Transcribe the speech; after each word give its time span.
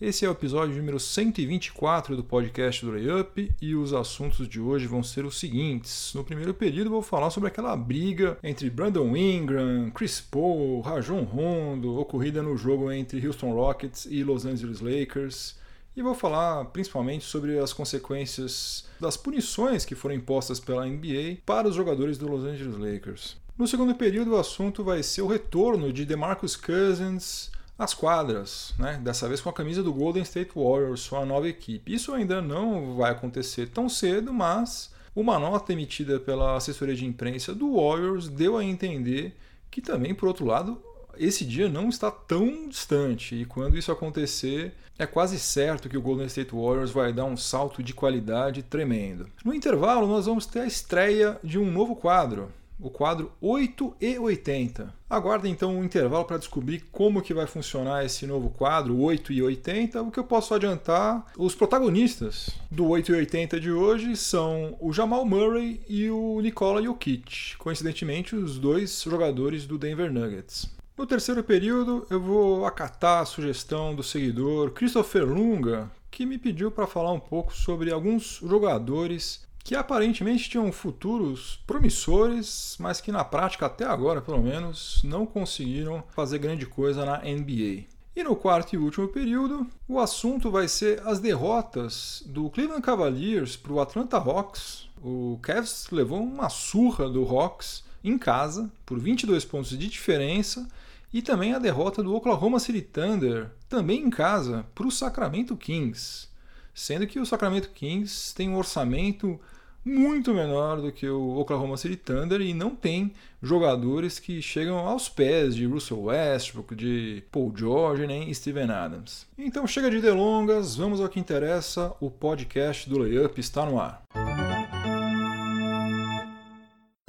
Esse 0.00 0.24
é 0.24 0.28
o 0.30 0.32
episódio 0.32 0.74
número 0.76 0.98
124 0.98 2.16
do 2.16 2.24
podcast 2.24 2.86
do 2.86 2.90
Layup 2.90 3.52
e 3.60 3.74
os 3.74 3.92
assuntos 3.92 4.48
de 4.48 4.58
hoje 4.58 4.86
vão 4.86 5.02
ser 5.02 5.26
os 5.26 5.38
seguintes. 5.38 6.14
No 6.14 6.24
primeiro 6.24 6.54
período 6.54 6.88
vou 6.88 7.02
falar 7.02 7.28
sobre 7.28 7.48
aquela 7.48 7.76
briga 7.76 8.38
entre 8.42 8.70
Brandon 8.70 9.14
Ingram, 9.14 9.90
Chris 9.90 10.18
Paul, 10.18 10.80
Rajon 10.80 11.24
Rondo, 11.24 11.98
ocorrida 11.98 12.42
no 12.42 12.56
jogo 12.56 12.90
entre 12.90 13.26
Houston 13.26 13.52
Rockets 13.52 14.06
e 14.10 14.24
Los 14.24 14.46
Angeles 14.46 14.80
Lakers. 14.80 15.54
E 15.94 16.00
vou 16.00 16.14
falar 16.14 16.64
principalmente 16.66 17.26
sobre 17.26 17.58
as 17.58 17.74
consequências 17.74 18.86
das 18.98 19.18
punições 19.18 19.84
que 19.84 19.94
foram 19.94 20.14
impostas 20.14 20.58
pela 20.58 20.86
NBA 20.86 21.40
para 21.44 21.68
os 21.68 21.74
jogadores 21.74 22.16
do 22.16 22.26
Los 22.26 22.44
Angeles 22.44 22.78
Lakers. 22.78 23.36
No 23.58 23.68
segundo 23.68 23.94
período, 23.94 24.30
o 24.30 24.38
assunto 24.38 24.82
vai 24.82 25.02
ser 25.02 25.20
o 25.20 25.26
retorno 25.26 25.92
de 25.92 26.06
DeMarcus 26.06 26.56
Cousins 26.56 27.50
as 27.80 27.94
quadras, 27.94 28.74
né? 28.78 29.00
dessa 29.02 29.26
vez 29.26 29.40
com 29.40 29.48
a 29.48 29.54
camisa 29.54 29.82
do 29.82 29.90
Golden 29.90 30.22
State 30.22 30.50
Warriors, 30.54 31.00
sua 31.00 31.24
nova 31.24 31.48
equipe. 31.48 31.94
Isso 31.94 32.12
ainda 32.12 32.42
não 32.42 32.94
vai 32.94 33.10
acontecer 33.10 33.70
tão 33.70 33.88
cedo, 33.88 34.34
mas 34.34 34.92
uma 35.16 35.38
nota 35.38 35.72
emitida 35.72 36.20
pela 36.20 36.58
assessoria 36.58 36.94
de 36.94 37.06
imprensa 37.06 37.54
do 37.54 37.76
Warriors 37.76 38.28
deu 38.28 38.58
a 38.58 38.62
entender 38.62 39.34
que 39.70 39.80
também, 39.80 40.14
por 40.14 40.28
outro 40.28 40.44
lado, 40.44 40.78
esse 41.16 41.42
dia 41.42 41.70
não 41.70 41.88
está 41.88 42.10
tão 42.10 42.68
distante 42.68 43.34
e 43.34 43.46
quando 43.46 43.78
isso 43.78 43.90
acontecer, 43.90 44.74
é 44.98 45.06
quase 45.06 45.38
certo 45.38 45.88
que 45.88 45.96
o 45.96 46.02
Golden 46.02 46.26
State 46.26 46.54
Warriors 46.54 46.90
vai 46.90 47.14
dar 47.14 47.24
um 47.24 47.36
salto 47.36 47.82
de 47.82 47.94
qualidade 47.94 48.62
tremendo. 48.62 49.26
No 49.42 49.54
intervalo, 49.54 50.06
nós 50.06 50.26
vamos 50.26 50.44
ter 50.44 50.60
a 50.60 50.66
estreia 50.66 51.40
de 51.42 51.58
um 51.58 51.70
novo 51.72 51.96
quadro, 51.96 52.52
o 52.80 52.90
quadro 52.90 53.32
8 53.40 53.96
e 54.00 54.18
80. 54.18 54.92
Aguarda 55.08 55.48
então 55.48 55.76
um 55.76 55.84
intervalo 55.84 56.24
para 56.24 56.38
descobrir 56.38 56.84
como 56.92 57.22
que 57.22 57.34
vai 57.34 57.46
funcionar 57.46 58.04
esse 58.04 58.26
novo 58.26 58.50
quadro 58.50 58.98
8 58.98 59.32
e 59.32 59.42
80. 59.42 60.02
O 60.02 60.10
que 60.10 60.18
eu 60.18 60.24
posso 60.24 60.54
adiantar, 60.54 61.26
os 61.36 61.54
protagonistas 61.54 62.50
do 62.70 62.88
8 62.88 63.12
e 63.12 63.14
80 63.16 63.60
de 63.60 63.70
hoje 63.70 64.16
são 64.16 64.76
o 64.80 64.92
Jamal 64.92 65.24
Murray 65.24 65.80
e 65.88 66.08
o 66.10 66.40
Nikola 66.40 66.82
Jokic, 66.82 67.56
coincidentemente 67.58 68.36
os 68.36 68.58
dois 68.58 69.02
jogadores 69.02 69.66
do 69.66 69.76
Denver 69.76 70.12
Nuggets. 70.12 70.70
No 70.96 71.06
terceiro 71.06 71.42
período, 71.42 72.06
eu 72.10 72.20
vou 72.20 72.66
acatar 72.66 73.22
a 73.22 73.24
sugestão 73.24 73.94
do 73.94 74.02
seguidor 74.02 74.70
Christopher 74.72 75.24
Lunga, 75.24 75.90
que 76.10 76.26
me 76.26 76.36
pediu 76.36 76.70
para 76.70 76.86
falar 76.86 77.12
um 77.12 77.18
pouco 77.18 77.54
sobre 77.54 77.90
alguns 77.90 78.40
jogadores 78.46 79.48
que 79.70 79.76
aparentemente 79.76 80.50
tinham 80.50 80.72
futuros 80.72 81.62
promissores, 81.64 82.74
mas 82.80 83.00
que 83.00 83.12
na 83.12 83.22
prática, 83.22 83.66
até 83.66 83.84
agora 83.84 84.20
pelo 84.20 84.42
menos, 84.42 85.00
não 85.04 85.24
conseguiram 85.24 86.02
fazer 86.10 86.40
grande 86.40 86.66
coisa 86.66 87.04
na 87.04 87.18
NBA. 87.18 87.84
E 88.16 88.24
no 88.24 88.34
quarto 88.34 88.72
e 88.74 88.76
último 88.76 89.06
período, 89.06 89.64
o 89.86 90.00
assunto 90.00 90.50
vai 90.50 90.66
ser 90.66 91.00
as 91.06 91.20
derrotas 91.20 92.20
do 92.26 92.50
Cleveland 92.50 92.82
Cavaliers 92.82 93.54
para 93.54 93.72
o 93.72 93.80
Atlanta 93.80 94.16
Hawks. 94.16 94.88
O 95.00 95.38
Cavs 95.40 95.86
levou 95.92 96.20
uma 96.20 96.48
surra 96.48 97.08
do 97.08 97.22
Hawks 97.22 97.84
em 98.02 98.18
casa 98.18 98.68
por 98.84 98.98
22 98.98 99.44
pontos 99.44 99.70
de 99.70 99.86
diferença 99.86 100.68
e 101.12 101.22
também 101.22 101.54
a 101.54 101.60
derrota 101.60 102.02
do 102.02 102.12
Oklahoma 102.12 102.58
City 102.58 102.82
Thunder 102.82 103.52
também 103.68 104.00
em 104.00 104.10
casa 104.10 104.66
para 104.74 104.88
o 104.88 104.90
Sacramento 104.90 105.56
Kings 105.56 106.28
sendo 106.74 107.06
que 107.06 107.18
o 107.18 107.26
Sacramento 107.26 107.70
Kings 107.70 108.34
tem 108.34 108.48
um 108.48 108.56
orçamento 108.56 109.38
muito 109.84 110.34
menor 110.34 110.80
do 110.80 110.92
que 110.92 111.08
o 111.08 111.38
Oklahoma 111.38 111.76
City 111.76 111.96
Thunder 111.96 112.40
e 112.40 112.52
não 112.52 112.74
tem 112.74 113.12
jogadores 113.42 114.18
que 114.18 114.42
chegam 114.42 114.78
aos 114.78 115.08
pés 115.08 115.54
de 115.54 115.66
Russell 115.66 116.02
Westbrook, 116.02 116.74
de 116.74 117.22
Paul 117.30 117.52
George 117.56 118.06
nem 118.06 118.32
Steven 118.32 118.70
Adams. 118.70 119.26
Então 119.38 119.66
chega 119.66 119.90
de 119.90 120.00
delongas, 120.00 120.76
vamos 120.76 121.00
ao 121.00 121.08
que 121.08 121.20
interessa, 121.20 121.92
o 122.00 122.10
podcast 122.10 122.88
do 122.88 122.98
Layup 122.98 123.40
está 123.40 123.64
no 123.64 123.80
ar. 123.80 124.02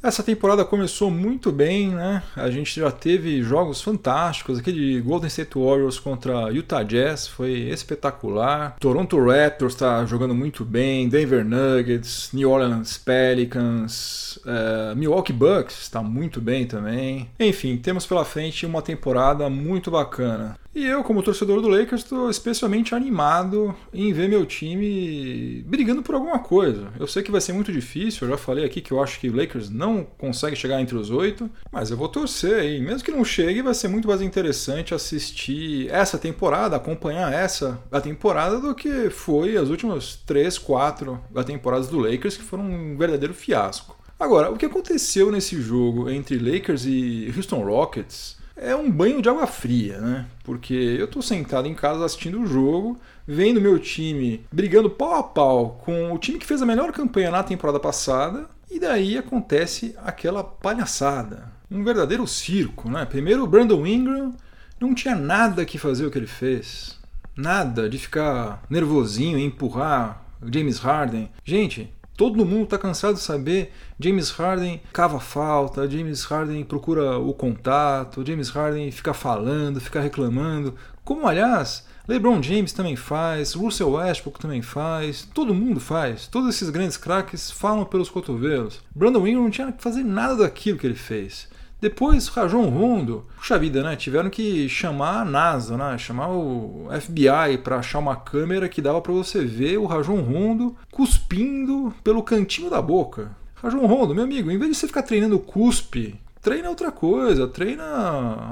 Essa 0.03 0.23
temporada 0.23 0.66
começou 0.66 1.12
muito 1.12 1.51
bem, 1.51 1.89
né? 1.89 2.23
A 2.35 2.50
gente 2.50 2.79
já 2.79 2.89
teve 2.89 3.44
jogos 3.44 3.84
fantásticos. 3.84 4.57
Aquele 4.57 5.00
Golden 5.00 5.28
State 5.28 5.56
Warriors 5.56 6.00
contra 6.00 6.50
Utah 6.51 6.81
Jazz 6.81 7.28
foi 7.28 7.51
espetacular. 7.69 8.78
Toronto 8.79 9.23
Raptors 9.23 9.73
está 9.73 10.03
jogando 10.06 10.34
muito 10.34 10.66
bem. 10.66 11.07
Denver 11.07 11.45
Nuggets, 11.45 12.31
New 12.34 12.50
Orleans 12.50 12.97
Pelicans, 12.97 14.38
uh, 14.38 14.95
Milwaukee 14.95 15.34
Bucks 15.34 15.79
está 15.84 16.01
muito 16.01 16.41
bem 16.41 16.66
também. 16.66 17.29
Enfim, 17.39 17.78
temos 17.78 18.07
pela 18.07 18.25
frente 18.25 18.66
uma 18.66 18.81
temporada 18.81 19.47
muito 19.51 19.91
bacana. 19.91 20.57
E 20.74 20.86
eu, 20.86 21.04
como 21.04 21.22
torcedor 21.22 21.62
do 21.62 21.68
Lakers, 21.68 22.04
estou 22.04 22.30
especialmente 22.30 22.96
animado 22.96 23.76
em 23.94 24.14
ver 24.14 24.30
meu 24.30 24.46
time 24.46 25.62
brigando 25.68 26.02
por 26.02 26.16
alguma 26.16 26.40
coisa. 26.40 26.94
Eu 26.98 27.06
sei 27.08 27.22
que 27.22 27.32
vai 27.32 27.42
ser 27.42 27.52
muito 27.52 27.74
difícil, 27.74 28.26
eu 28.26 28.32
já 28.32 28.38
falei 28.38 28.64
aqui 28.64 28.80
que 28.80 28.94
eu 28.94 29.04
acho 29.04 29.20
que 29.20 29.30
o 29.30 29.36
Lakers 29.36 29.70
não 29.70 30.06
consegue 30.18 30.56
chegar 30.56 30.80
entre 30.80 30.96
os 30.96 31.10
oito, 31.10 31.50
mas 31.70 31.92
eu 31.92 31.98
vou 31.98 32.08
torcer 32.08 32.56
aí. 32.56 32.80
Mesmo 32.80 33.04
que 33.04 33.12
não 33.12 33.26
chegue, 33.26 33.62
vai 33.62 33.74
ser 33.74 33.90
muito 33.90 34.08
mais 34.08 34.22
interessante 34.22 34.94
assistir 34.94 35.90
essa 35.92 36.18
temporada, 36.18 36.78
acompanhar 36.78 37.34
essa 37.34 37.84
a 37.92 38.00
temporada 38.00 38.58
do 38.58 38.74
que 38.74 39.10
foi 39.10 39.58
as 39.58 39.68
últimas 39.68 40.16
três, 40.26 40.58
quatro 40.58 41.20
temporadas 41.46 41.90
do 41.90 42.00
Lakers, 42.00 42.38
que 42.38 42.44
foram 42.44 42.64
um 42.64 42.98
verdadeiro 42.98 43.34
fiasco. 43.34 43.98
Agora, 44.18 44.50
o 44.50 44.56
que 44.56 44.66
aconteceu 44.66 45.31
nesse 45.31 45.60
jogo 45.62 46.10
entre 46.10 46.38
Lakers 46.38 46.86
e 46.86 47.34
Houston 47.36 47.62
Rockets 47.62 48.40
é 48.56 48.75
um 48.75 48.89
banho 48.91 49.22
de 49.22 49.29
água 49.29 49.47
fria, 49.47 50.00
né? 50.00 50.25
Porque 50.44 50.73
eu 50.73 51.07
tô 51.07 51.22
sentado 51.22 51.67
em 51.67 51.73
casa 51.73 52.06
assistindo 52.06 52.41
o 52.41 52.45
jogo, 52.45 53.00
vendo 53.28 53.62
meu 53.62 53.79
time 53.79 54.45
brigando 54.51 54.89
pau 54.89 55.16
a 55.16 55.23
pau 55.23 55.81
com 55.84 56.12
o 56.12 56.17
time 56.17 56.38
que 56.38 56.45
fez 56.45 56.62
a 56.62 56.66
melhor 56.66 56.91
campanha 56.91 57.31
na 57.31 57.44
temporada 57.44 57.79
passada, 57.79 58.50
e 58.69 58.79
daí 58.79 59.17
acontece 59.17 59.95
aquela 60.03 60.44
palhaçada. 60.44 61.51
Um 61.69 61.84
verdadeiro 61.84 62.28
circo, 62.28 62.89
né? 62.89 63.06
Primeiro 63.06 63.44
o 63.44 63.47
Brandon 63.47 63.85
Ingram 63.85 64.34
não 64.79 64.94
tinha 64.94 65.16
nada 65.16 65.66
que 65.66 65.78
fazer 65.78 66.06
o 66.06 66.12
que 66.12 66.18
ele 66.18 66.28
fez. 66.28 67.00
Nada 67.35 67.89
de 67.89 67.97
ficar 67.97 68.63
nervosinho 68.69 69.38
e 69.38 69.44
empurrar 69.44 70.23
James 70.51 70.79
Harden. 70.79 71.29
Gente, 71.44 71.91
Todo 72.22 72.46
mundo 72.46 72.66
está 72.66 72.78
cansado 72.78 73.16
de 73.16 73.20
saber. 73.20 73.74
James 74.00 74.30
Harden 74.30 74.80
cava 74.94 75.20
falta, 75.20 75.90
James 75.90 76.24
Harden 76.26 76.64
procura 76.64 77.18
o 77.18 77.34
contato, 77.34 78.24
James 78.24 78.52
Harden 78.52 78.92
fica 78.92 79.12
falando, 79.12 79.82
fica 79.82 80.00
reclamando. 80.00 80.76
Como, 81.04 81.28
aliás, 81.28 81.84
LeBron 82.08 82.40
James 82.44 82.74
também 82.74 82.96
faz, 82.96 83.56
Russell 83.56 83.94
Westbrook 83.94 84.40
também 84.40 84.62
faz, 84.62 85.28
todo 85.34 85.52
mundo 85.52 85.80
faz. 85.80 86.28
Todos 86.28 86.54
esses 86.54 86.70
grandes 86.70 86.96
craques 86.96 87.50
falam 87.50 87.86
pelos 87.86 88.12
cotovelos. 88.12 88.84
Brandon 88.96 89.26
Ingram 89.26 89.42
não 89.46 89.50
tinha 89.50 89.72
que 89.72 89.81
fazer 89.81 90.04
nada 90.04 90.36
daquilo 90.36 90.78
que 90.78 90.86
ele 90.86 90.94
fez. 90.94 91.50
Depois, 91.81 92.28
Rajon 92.28 92.69
Rondo, 92.69 93.25
puxa 93.36 93.58
vida, 93.58 93.81
né? 93.81 93.96
Tiveram 93.96 94.30
que 94.30 94.69
chamar 94.69 95.22
a 95.22 95.25
NASA, 95.25 95.75
né? 95.75 95.97
Chamar 95.97 96.30
o 96.30 96.88
FBI 97.01 97.57
para 97.63 97.78
achar 97.78 97.98
uma 97.98 98.16
câmera 98.16 98.69
que 98.69 98.83
dava 98.83 99.01
para 99.01 99.12
você 99.12 99.44
ver 99.44 99.78
o 99.80 99.88
Rajon 99.88 100.22
Rondo 100.22 100.75
cuspindo 100.92 101.92
pelo 102.04 102.22
cantinho 102.22 102.69
da 102.69 102.80
boca. 102.80 103.31
Rajon 103.56 103.88
Rondo, 103.88 104.13
meu 104.13 104.24
amigo, 104.24 104.51
em 104.51 104.60
vez 104.60 104.72
de 104.72 104.78
você 104.78 104.86
ficar 104.86 105.01
treinando 105.01 105.39
cuspe, 105.39 106.19
treina 106.39 106.69
outra 106.69 106.92
coisa, 106.92 107.48
treina 107.48 107.83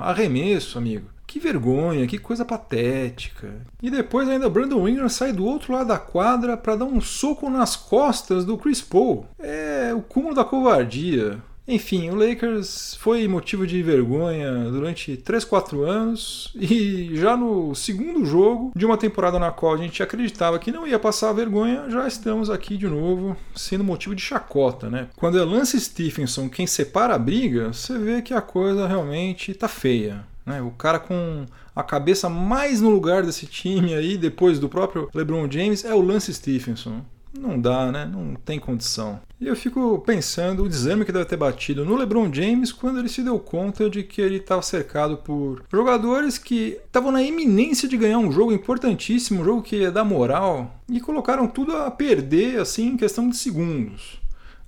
arremesso, 0.02 0.80
amigo. 0.80 1.08
Que 1.28 1.40
vergonha, 1.40 2.08
que 2.08 2.18
coisa 2.18 2.44
patética. 2.44 3.54
E 3.84 3.92
depois 3.92 4.28
ainda 4.28 4.50
Brandon 4.50 4.88
Ingram 4.88 5.08
sai 5.08 5.32
do 5.32 5.46
outro 5.46 5.74
lado 5.74 5.90
da 5.90 6.00
quadra 6.00 6.58
para 6.58 6.78
dar 6.78 6.86
um 6.86 7.00
soco 7.00 7.48
nas 7.52 7.76
costas 7.76 8.44
do 8.44 8.58
Chris 8.58 8.82
Paul. 8.82 9.28
É 9.38 9.94
o 9.96 10.02
cúmulo 10.02 10.34
da 10.34 10.44
covardia. 10.44 11.38
Enfim, 11.70 12.10
o 12.10 12.16
Lakers 12.16 12.96
foi 12.96 13.28
motivo 13.28 13.68
de 13.68 13.84
vergonha 13.84 14.72
durante 14.72 15.16
3, 15.16 15.46
4 15.46 15.84
anos 15.84 16.52
e 16.60 17.12
já 17.14 17.38
no 17.38 17.76
segundo 17.76 18.26
jogo 18.26 18.72
de 18.76 18.88
uma 18.88 18.98
temporada 18.98 19.38
na 19.38 19.52
qual 19.52 19.76
a 19.76 19.78
gente 19.78 20.02
acreditava 20.02 20.58
que 20.58 20.72
não 20.72 20.88
ia 20.88 20.98
passar 20.98 21.30
a 21.30 21.34
vergonha, 21.34 21.88
já 21.88 22.08
estamos 22.08 22.50
aqui 22.50 22.76
de 22.76 22.88
novo 22.88 23.38
sendo 23.56 23.84
motivo 23.84 24.16
de 24.16 24.22
chacota, 24.24 24.90
né? 24.90 25.10
Quando 25.16 25.38
é 25.38 25.44
Lance 25.44 25.80
Stephenson 25.80 26.50
quem 26.50 26.66
separa 26.66 27.14
a 27.14 27.20
briga, 27.20 27.72
você 27.72 28.00
vê 28.00 28.24
que 28.24 28.34
a 28.34 28.42
coisa 28.42 28.88
realmente 28.88 29.54
tá 29.54 29.68
feia. 29.68 30.26
Né? 30.44 30.60
O 30.64 30.72
cara 30.72 30.98
com 30.98 31.46
a 31.76 31.84
cabeça 31.84 32.28
mais 32.28 32.82
no 32.82 32.90
lugar 32.90 33.22
desse 33.22 33.46
time 33.46 33.94
aí, 33.94 34.18
depois 34.18 34.58
do 34.58 34.68
próprio 34.68 35.08
LeBron 35.14 35.48
James, 35.50 35.86
é 35.86 35.94
o 35.94 36.02
Lance 36.02 36.34
Stephenson. 36.34 37.02
Não 37.38 37.60
dá, 37.60 37.92
né? 37.92 38.06
Não 38.06 38.36
tem 38.36 38.60
condição. 38.60 39.20
E 39.40 39.48
eu 39.48 39.56
fico 39.56 40.00
pensando 40.06 40.64
o 40.64 40.70
desame 40.70 41.06
que 41.06 41.12
deve 41.12 41.26
ter 41.26 41.38
batido 41.38 41.86
no 41.86 41.96
LeBron 41.96 42.34
James 42.34 42.72
quando 42.72 43.00
ele 43.00 43.08
se 43.08 43.22
deu 43.22 43.40
conta 43.40 43.90
de 43.90 44.04
que 44.04 44.22
ele 44.22 44.38
estava 44.38 44.62
cercado 44.62 45.18
por 45.18 45.64
jogadores 45.72 46.38
que 46.38 46.78
estavam 46.86 47.12
na 47.12 47.22
iminência 47.24 47.88
de 47.88 47.98
ganhar 47.98 48.18
um 48.18 48.32
jogo 48.32 48.52
importantíssimo, 48.52 49.42
um 49.42 49.46
jogo 49.46 49.62
que 49.62 49.78
ia 49.78 49.92
dar 49.92 50.04
moral, 50.04 50.76
e 50.90 51.00
colocaram 51.00 51.48
tudo 51.48 51.76
a 51.76 51.90
perder 51.90 52.60
assim 52.60 52.88
em 52.88 52.98
questão 52.98 53.30
de 53.30 53.38
segundos. 53.38 54.20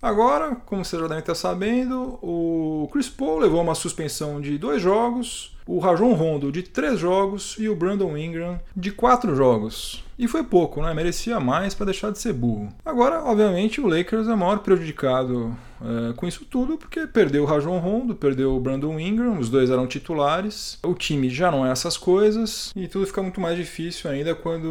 Agora, 0.01 0.55
como 0.55 0.83
vocês 0.83 0.99
já 0.99 1.07
devem 1.07 1.19
estar 1.21 1.35
sabendo, 1.35 2.17
o 2.23 2.89
Chris 2.91 3.07
Paul 3.07 3.39
levou 3.39 3.61
uma 3.61 3.75
suspensão 3.75 4.41
de 4.41 4.57
dois 4.57 4.81
jogos, 4.81 5.55
o 5.65 5.79
Rajon 5.79 6.13
Rondo 6.13 6.51
de 6.51 6.63
três 6.63 6.99
jogos 6.99 7.55
e 7.59 7.69
o 7.69 7.75
Brandon 7.75 8.17
Ingram 8.17 8.59
de 8.75 8.91
quatro 8.91 9.35
jogos. 9.35 10.03
E 10.17 10.27
foi 10.27 10.43
pouco, 10.43 10.83
né? 10.83 10.93
Merecia 10.93 11.39
mais 11.39 11.73
para 11.73 11.87
deixar 11.87 12.11
de 12.11 12.19
ser 12.19 12.33
burro. 12.33 12.69
Agora, 12.85 13.23
obviamente, 13.23 13.81
o 13.81 13.87
Lakers 13.87 14.27
é 14.27 14.33
o 14.33 14.37
maior 14.37 14.59
prejudicado 14.59 15.57
é, 15.81 16.13
com 16.13 16.27
isso 16.27 16.45
tudo, 16.45 16.77
porque 16.77 17.07
perdeu 17.07 17.41
o 17.41 17.45
Rajon 17.47 17.79
Rondo, 17.79 18.13
perdeu 18.13 18.55
o 18.55 18.59
Brandon 18.59 18.99
Ingram, 18.99 19.39
os 19.39 19.49
dois 19.49 19.71
eram 19.71 19.87
titulares. 19.87 20.77
O 20.83 20.93
time 20.93 21.27
já 21.27 21.49
não 21.49 21.65
é 21.65 21.71
essas 21.71 21.97
coisas 21.97 22.71
e 22.75 22.87
tudo 22.87 23.07
fica 23.07 23.23
muito 23.23 23.41
mais 23.41 23.57
difícil 23.57 24.11
ainda 24.11 24.35
quando 24.35 24.67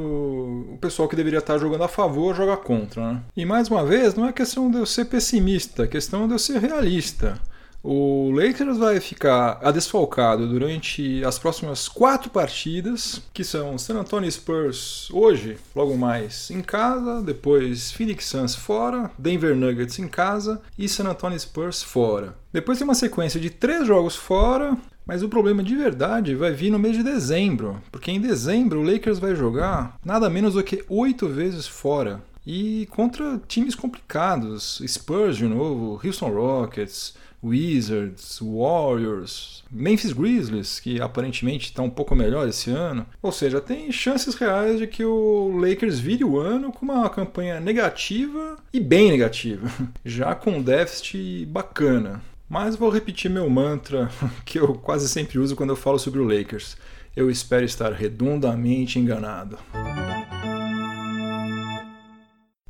o 0.75 0.78
pessoal 0.81 1.08
que 1.08 1.16
deveria 1.16 1.40
estar 1.40 1.58
jogando 1.58 1.82
a 1.82 1.88
favor 1.88 2.34
joga 2.34 2.56
contra. 2.56 3.14
Né? 3.14 3.22
E 3.37 3.44
mais 3.44 3.69
uma 3.69 3.84
vez, 3.84 4.14
não 4.14 4.26
é 4.26 4.32
questão 4.32 4.70
de 4.70 4.78
eu 4.78 4.87
ser 4.87 5.06
pessimista, 5.06 5.82
é 5.82 5.88
questão 5.88 6.28
de 6.28 6.34
eu 6.34 6.38
ser 6.38 6.60
realista. 6.60 7.40
O 7.82 8.30
Lakers 8.30 8.76
vai 8.76 9.00
ficar 9.00 9.58
desfalcado 9.72 10.46
durante 10.46 11.24
as 11.24 11.38
próximas 11.38 11.88
quatro 11.88 12.28
partidas, 12.28 13.22
que 13.32 13.42
são 13.42 13.78
San 13.78 13.98
Antonio 13.98 14.30
Spurs 14.30 15.08
hoje, 15.10 15.56
logo 15.74 15.96
mais 15.96 16.50
em 16.50 16.60
casa, 16.60 17.22
depois 17.22 17.90
Phoenix 17.90 18.26
Suns 18.26 18.54
fora, 18.54 19.10
Denver 19.18 19.56
Nuggets 19.56 19.98
em 19.98 20.08
casa 20.08 20.60
e 20.78 20.86
San 20.90 21.08
Antonio 21.08 21.40
Spurs 21.40 21.82
fora. 21.82 22.36
Depois 22.52 22.76
tem 22.76 22.86
uma 22.86 22.94
sequência 22.94 23.40
de 23.40 23.48
três 23.48 23.86
jogos 23.86 24.14
fora, 24.14 24.76
mas 25.06 25.22
o 25.22 25.28
problema 25.30 25.62
de 25.62 25.74
verdade 25.74 26.34
vai 26.34 26.52
vir 26.52 26.70
no 26.70 26.78
mês 26.78 26.94
de 26.94 27.02
dezembro, 27.02 27.80
porque 27.90 28.10
em 28.10 28.20
dezembro 28.20 28.80
o 28.80 28.84
Lakers 28.84 29.18
vai 29.18 29.34
jogar 29.34 29.96
nada 30.04 30.28
menos 30.28 30.52
do 30.52 30.62
que 30.62 30.84
oito 30.86 31.26
vezes 31.26 31.66
fora. 31.66 32.22
E 32.46 32.86
contra 32.90 33.40
times 33.46 33.74
complicados, 33.74 34.82
Spurs 34.86 35.36
de 35.36 35.44
novo, 35.44 36.00
Houston 36.04 36.30
Rockets, 36.30 37.14
Wizards, 37.42 38.38
Warriors, 38.42 39.64
Memphis 39.70 40.12
Grizzlies, 40.12 40.78
que 40.78 41.00
aparentemente 41.00 41.66
está 41.66 41.82
um 41.82 41.90
pouco 41.90 42.14
melhor 42.14 42.48
esse 42.48 42.70
ano. 42.70 43.06
Ou 43.22 43.32
seja, 43.32 43.60
tem 43.60 43.90
chances 43.90 44.34
reais 44.34 44.78
de 44.78 44.87
que 44.87 45.04
o 45.04 45.56
Lakers 45.56 45.98
vire 45.98 46.25
o 46.25 46.38
ano 46.38 46.72
com 46.72 46.84
uma 46.84 47.08
campanha 47.08 47.60
negativa 47.60 48.56
e 48.72 48.81
bem 48.81 49.10
negativa, 49.10 49.70
já 50.04 50.34
com 50.34 50.52
um 50.52 50.62
déficit 50.62 51.46
bacana. 51.46 52.22
Mas 52.48 52.75
vou 52.76 52.90
repetir 52.90 53.31
meu 53.31 53.48
mantra 53.48 54.10
que 54.44 54.58
eu 54.58 54.75
quase 54.75 55.08
sempre 55.08 55.38
uso 55.38 55.54
quando 55.54 55.70
eu 55.70 55.76
falo 55.76 55.98
sobre 55.98 56.20
o 56.20 56.25
Lakers. 56.25 56.76
Eu 57.16 57.31
espero 57.31 57.64
estar 57.64 57.92
redondamente 57.92 58.98
enganado. 58.98 59.58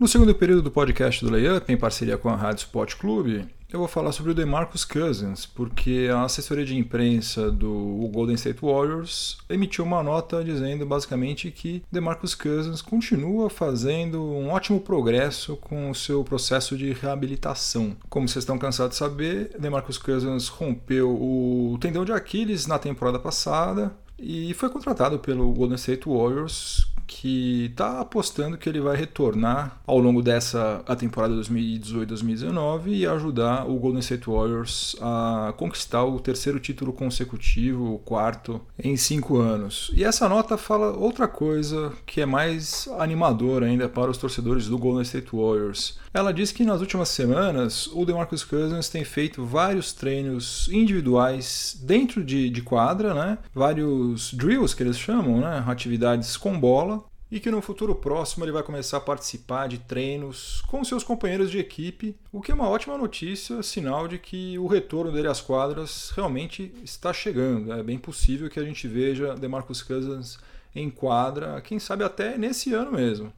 No 0.00 0.08
segundo 0.08 0.34
período 0.34 0.62
do 0.62 0.70
podcast 0.70 1.22
do 1.22 1.30
Layup, 1.30 1.70
em 1.70 1.76
parceria 1.76 2.16
com 2.16 2.30
a 2.30 2.34
Rádio 2.34 2.60
Sport 2.60 2.96
Clube, 2.96 3.46
eu 3.70 3.78
vou 3.78 3.86
falar 3.86 4.12
sobre 4.12 4.32
o 4.32 4.34
DeMarcus 4.34 4.82
Cousins, 4.82 5.44
porque 5.44 6.08
a 6.10 6.22
assessoria 6.22 6.64
de 6.64 6.74
imprensa 6.74 7.50
do 7.50 8.08
Golden 8.10 8.34
State 8.34 8.60
Warriors 8.62 9.36
emitiu 9.46 9.84
uma 9.84 10.02
nota 10.02 10.42
dizendo 10.42 10.86
basicamente 10.86 11.50
que 11.50 11.82
DeMarcus 11.92 12.34
Cousins 12.34 12.80
continua 12.80 13.50
fazendo 13.50 14.22
um 14.22 14.48
ótimo 14.48 14.80
progresso 14.80 15.58
com 15.58 15.90
o 15.90 15.94
seu 15.94 16.24
processo 16.24 16.78
de 16.78 16.94
reabilitação. 16.94 17.94
Como 18.08 18.26
vocês 18.26 18.42
estão 18.42 18.56
cansados 18.56 18.94
de 18.94 19.00
saber, 19.00 19.54
DeMarcus 19.58 19.98
Cousins 19.98 20.48
rompeu 20.48 21.10
o 21.10 21.76
tendão 21.78 22.06
de 22.06 22.12
Aquiles 22.12 22.66
na 22.66 22.78
temporada 22.78 23.18
passada 23.18 23.94
e 24.18 24.52
foi 24.54 24.68
contratado 24.68 25.18
pelo 25.18 25.50
Golden 25.52 25.76
State 25.76 26.08
Warriors 26.08 26.89
que 27.10 27.66
está 27.66 28.00
apostando 28.00 28.56
que 28.56 28.68
ele 28.68 28.80
vai 28.80 28.96
retornar 28.96 29.80
ao 29.84 29.98
longo 29.98 30.22
dessa 30.22 30.80
a 30.86 30.94
temporada 30.94 31.34
2018-2019 31.34 32.86
e 32.86 33.04
ajudar 33.04 33.68
o 33.68 33.74
Golden 33.80 33.98
State 33.98 34.30
Warriors 34.30 34.94
a 35.00 35.52
conquistar 35.56 36.04
o 36.04 36.20
terceiro 36.20 36.60
título 36.60 36.92
consecutivo, 36.92 37.94
o 37.94 37.98
quarto 37.98 38.60
em 38.78 38.96
cinco 38.96 39.38
anos. 39.38 39.90
E 39.92 40.04
essa 40.04 40.28
nota 40.28 40.56
fala 40.56 40.96
outra 40.96 41.26
coisa 41.26 41.92
que 42.06 42.20
é 42.20 42.26
mais 42.26 42.88
animadora 42.96 43.66
ainda 43.66 43.88
para 43.88 44.10
os 44.10 44.16
torcedores 44.16 44.68
do 44.68 44.78
Golden 44.78 45.02
State 45.02 45.30
Warriors. 45.32 45.98
Ela 46.14 46.32
diz 46.32 46.52
que 46.52 46.64
nas 46.64 46.80
últimas 46.80 47.08
semanas 47.08 47.88
o 47.92 48.04
DeMarcus 48.04 48.44
Cousins 48.44 48.88
tem 48.88 49.04
feito 49.04 49.44
vários 49.44 49.92
treinos 49.92 50.68
individuais 50.72 51.76
dentro 51.82 52.24
de, 52.24 52.50
de 52.50 52.62
quadra, 52.62 53.14
né? 53.14 53.38
vários 53.52 54.32
drills 54.32 54.74
que 54.74 54.82
eles 54.82 54.98
chamam, 54.98 55.40
né? 55.40 55.64
atividades 55.66 56.36
com 56.36 56.58
bola, 56.58 56.99
e 57.30 57.38
que 57.38 57.50
no 57.50 57.62
futuro 57.62 57.94
próximo 57.94 58.44
ele 58.44 58.52
vai 58.52 58.62
começar 58.62 58.96
a 58.96 59.00
participar 59.00 59.68
de 59.68 59.78
treinos 59.78 60.62
com 60.66 60.82
seus 60.82 61.04
companheiros 61.04 61.50
de 61.50 61.58
equipe, 61.58 62.16
o 62.32 62.40
que 62.40 62.50
é 62.50 62.54
uma 62.54 62.68
ótima 62.68 62.98
notícia, 62.98 63.62
sinal 63.62 64.08
de 64.08 64.18
que 64.18 64.58
o 64.58 64.66
retorno 64.66 65.12
dele 65.12 65.28
às 65.28 65.40
quadras 65.40 66.10
realmente 66.16 66.72
está 66.82 67.12
chegando. 67.12 67.72
É 67.72 67.82
bem 67.82 67.98
possível 67.98 68.50
que 68.50 68.58
a 68.58 68.64
gente 68.64 68.88
veja 68.88 69.34
DeMarcus 69.34 69.82
Cousins 69.82 70.38
em 70.74 70.90
quadra, 70.90 71.60
quem 71.60 71.78
sabe 71.78 72.02
até 72.02 72.36
nesse 72.36 72.72
ano 72.74 72.92
mesmo. 72.92 73.32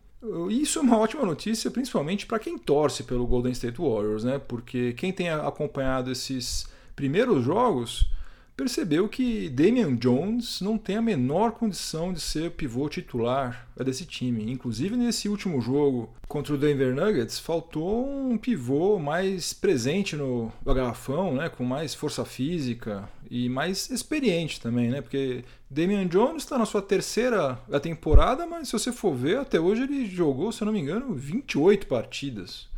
Isso 0.48 0.78
é 0.78 0.82
uma 0.82 0.98
ótima 0.98 1.26
notícia, 1.26 1.70
principalmente 1.70 2.26
para 2.26 2.38
quem 2.38 2.56
torce 2.56 3.02
pelo 3.02 3.26
Golden 3.26 3.52
State 3.52 3.78
Warriors, 3.80 4.22
né? 4.22 4.38
Porque 4.38 4.92
quem 4.92 5.12
tem 5.12 5.28
acompanhado 5.28 6.12
esses 6.12 6.66
primeiros 6.94 7.44
jogos 7.44 8.08
percebeu 8.56 9.08
que 9.08 9.48
Damian 9.48 9.94
Jones 9.96 10.60
não 10.60 10.78
tem 10.78 10.96
a 10.96 11.02
menor 11.02 11.52
condição 11.52 12.12
de 12.12 12.20
ser 12.20 12.52
pivô 12.52 12.88
titular 12.88 13.68
desse 13.76 14.04
time. 14.04 14.50
Inclusive 14.50 14.96
nesse 14.96 15.28
último 15.28 15.60
jogo 15.60 16.12
contra 16.28 16.54
o 16.54 16.58
Denver 16.58 16.94
Nuggets, 16.94 17.38
faltou 17.38 18.06
um 18.08 18.38
pivô 18.38 18.98
mais 18.98 19.52
presente 19.52 20.16
no 20.16 20.52
garrafão, 20.64 21.34
né, 21.34 21.48
com 21.48 21.64
mais 21.64 21.94
força 21.94 22.24
física 22.24 23.08
e 23.30 23.48
mais 23.48 23.90
experiente 23.90 24.60
também, 24.60 24.90
né? 24.90 25.00
Porque 25.00 25.44
Damian 25.70 26.06
Jones 26.06 26.42
está 26.42 26.58
na 26.58 26.66
sua 26.66 26.82
terceira 26.82 27.58
temporada, 27.82 28.46
mas 28.46 28.68
se 28.68 28.72
você 28.72 28.92
for 28.92 29.14
ver, 29.14 29.38
até 29.38 29.58
hoje 29.58 29.82
ele 29.82 30.06
jogou, 30.06 30.52
se 30.52 30.62
eu 30.62 30.66
não 30.66 30.72
me 30.72 30.80
engano, 30.80 31.14
28 31.14 31.86
partidas. 31.86 32.71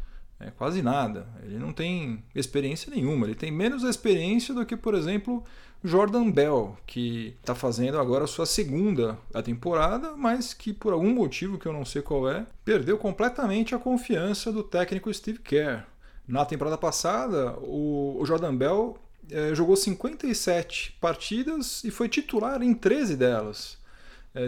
É 0.47 0.51
quase 0.51 0.83
nada. 0.83 1.27
Ele 1.43 1.59
não 1.59 1.73
tem 1.73 2.23
experiência 2.35 2.93
nenhuma. 2.95 3.27
Ele 3.27 3.35
tem 3.35 3.51
menos 3.51 3.83
experiência 3.83 4.53
do 4.53 4.67
que, 4.67 4.77
por 4.77 4.95
exemplo, 4.95 5.43
Jordan 5.83 6.31
Bell, 6.31 6.77
que 6.87 7.35
está 7.41 7.55
fazendo 7.55 7.99
agora 7.99 8.25
a 8.25 8.29
sua 8.29 8.45
segunda 8.45 9.19
temporada, 9.43 10.15
mas 10.17 10.53
que 10.53 10.73
por 10.73 10.93
algum 10.93 11.15
motivo 11.15 11.59
que 11.59 11.67
eu 11.67 11.73
não 11.73 11.85
sei 11.85 12.03
qual 12.03 12.29
é, 12.29 12.47
perdeu 12.65 12.99
completamente 12.99 13.75
a 13.75 13.79
confiança 13.79 14.53
do 14.53 14.63
técnico 14.63 15.13
Steve 15.13 15.39
Kerr. 15.39 15.85
Na 16.27 16.45
temporada 16.45 16.79
passada, 16.79 17.59
o 17.61 18.23
Jordan 18.25 18.55
Bell 18.55 18.99
é, 19.31 19.55
jogou 19.55 19.77
57 19.77 20.97
partidas 21.01 21.83
e 21.85 21.91
foi 21.91 22.09
titular 22.09 22.63
em 22.63 22.75
13 22.75 23.17
delas 23.17 23.83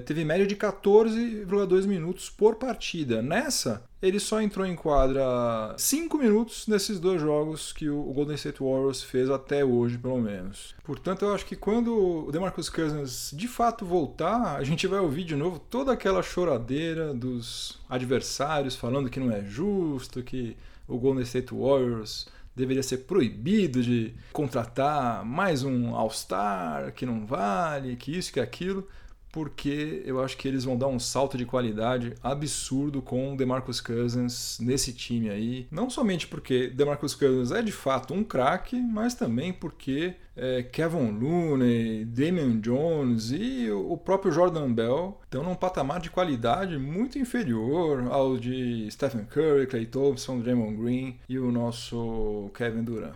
teve 0.05 0.25
média 0.25 0.47
de 0.47 0.57
14,2 0.57 1.87
minutos 1.87 2.29
por 2.29 2.57
partida. 2.57 3.23
Nessa, 3.23 3.85
ele 4.03 4.19
só 4.19 4.41
entrou 4.41 4.67
em 4.67 4.75
quadra 4.75 5.75
5 5.77 6.19
minutos 6.19 6.67
nesses 6.67 6.99
dois 6.99 7.21
jogos 7.21 7.73
que 7.73 7.89
o 7.89 8.03
Golden 8.13 8.35
State 8.35 8.63
Warriors 8.63 9.03
fez 9.03 9.31
até 9.31 9.65
hoje, 9.65 9.97
pelo 9.97 10.21
menos. 10.21 10.75
Portanto, 10.85 11.25
eu 11.25 11.35
acho 11.35 11.47
que 11.47 11.57
quando 11.57 12.27
o 12.27 12.33
DeMarcus 12.33 12.69
Cousins 12.69 13.33
de 13.35 13.49
fato 13.49 13.85
voltar, 13.85 14.57
a 14.57 14.65
gente 14.65 14.87
vai 14.87 14.99
ouvir 14.99 15.25
de 15.25 15.37
novo 15.37 15.59
toda 15.59 15.93
aquela 15.93 16.23
choradeira 16.23 17.15
dos 17.15 17.79
adversários 17.89 18.75
falando 18.75 19.09
que 19.09 19.21
não 19.21 19.31
é 19.31 19.43
justo, 19.45 20.23
que 20.23 20.57
o 20.89 20.99
Golden 20.99 21.23
State 21.23 21.55
Warriors 21.55 22.27
deveria 22.55 22.83
ser 22.83 22.99
proibido 22.99 23.83
de 23.83 24.15
contratar 24.33 25.25
mais 25.25 25.63
um 25.63 25.95
All-Star 25.95 26.93
que 26.93 27.05
não 27.05 27.27
vale, 27.27 27.97
que 27.97 28.17
isso, 28.17 28.33
que 28.33 28.41
aquilo 28.41 28.89
porque 29.37 30.03
eu 30.07 30.25
acho 30.25 30.35
que 30.35 30.49
eles 30.49 30.65
vão 30.65 30.79
dar 30.79 30.87
um 30.87 30.99
salto 30.99 31.37
de 31.37 31.45
qualidade 31.45 32.15
absurdo 32.23 33.03
com 33.03 33.35
o 33.35 33.37
DeMarcus 33.37 33.83
Cousins 33.83 34.57
nesse 34.59 34.95
time 34.95 35.29
aí. 35.29 35.67
Não 35.71 35.91
somente 35.91 36.27
porque 36.27 36.69
DeMarcus 36.69 37.15
Cousins 37.15 37.51
é 37.51 37.61
de 37.61 37.71
fato 37.71 38.15
um 38.15 38.25
craque, 38.25 38.81
mas 38.81 39.13
também 39.13 39.53
porque 39.53 40.15
é, 40.35 40.63
Kevin 40.63 41.19
Looney, 41.21 42.07
Damian 42.07 42.59
Jones 42.61 43.31
e 43.31 43.71
o 43.71 43.99
próprio 43.99 44.33
Jordan 44.33 44.73
Bell 44.73 45.21
estão 45.25 45.43
num 45.43 45.55
patamar 45.55 46.01
de 46.01 46.09
qualidade 46.09 46.79
muito 46.79 47.19
inferior 47.19 48.07
ao 48.11 48.39
de 48.39 48.89
Stephen 48.91 49.27
Curry, 49.27 49.67
Clay 49.67 49.85
Thompson, 49.85 50.41
Draymond 50.41 50.77
Green 50.79 51.19
e 51.29 51.39
o 51.39 51.53
nosso 51.53 52.51
Kevin 52.55 52.85
Durant. 52.85 53.13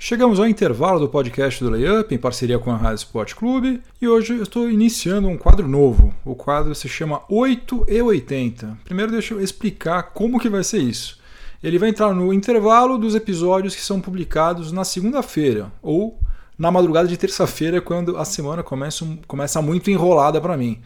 Chegamos 0.00 0.38
ao 0.38 0.46
intervalo 0.46 1.00
do 1.00 1.08
podcast 1.08 1.62
do 1.62 1.70
Layup 1.70 2.14
em 2.14 2.18
parceria 2.18 2.56
com 2.56 2.70
a 2.70 2.76
Rádio 2.76 2.98
Sport 2.98 3.34
Clube 3.34 3.82
e 4.00 4.06
hoje 4.06 4.36
eu 4.36 4.44
estou 4.44 4.70
iniciando 4.70 5.26
um 5.26 5.36
quadro 5.36 5.66
novo. 5.66 6.14
O 6.24 6.36
quadro 6.36 6.72
se 6.72 6.88
chama 6.88 7.22
8 7.28 7.84
e 7.88 8.00
80. 8.00 8.78
Primeiro 8.84 9.10
deixa 9.10 9.34
eu 9.34 9.40
explicar 9.40 10.04
como 10.14 10.38
que 10.38 10.48
vai 10.48 10.62
ser 10.62 10.78
isso. 10.78 11.18
Ele 11.60 11.80
vai 11.80 11.88
entrar 11.88 12.14
no 12.14 12.32
intervalo 12.32 12.96
dos 12.96 13.16
episódios 13.16 13.74
que 13.74 13.82
são 13.82 14.00
publicados 14.00 14.70
na 14.70 14.84
segunda-feira 14.84 15.72
ou 15.82 16.16
na 16.56 16.70
madrugada 16.70 17.08
de 17.08 17.16
terça-feira, 17.16 17.80
quando 17.80 18.16
a 18.16 18.24
semana 18.24 18.62
começa, 18.62 19.04
começa 19.26 19.60
muito 19.60 19.90
enrolada 19.90 20.40
para 20.40 20.56
mim. 20.56 20.80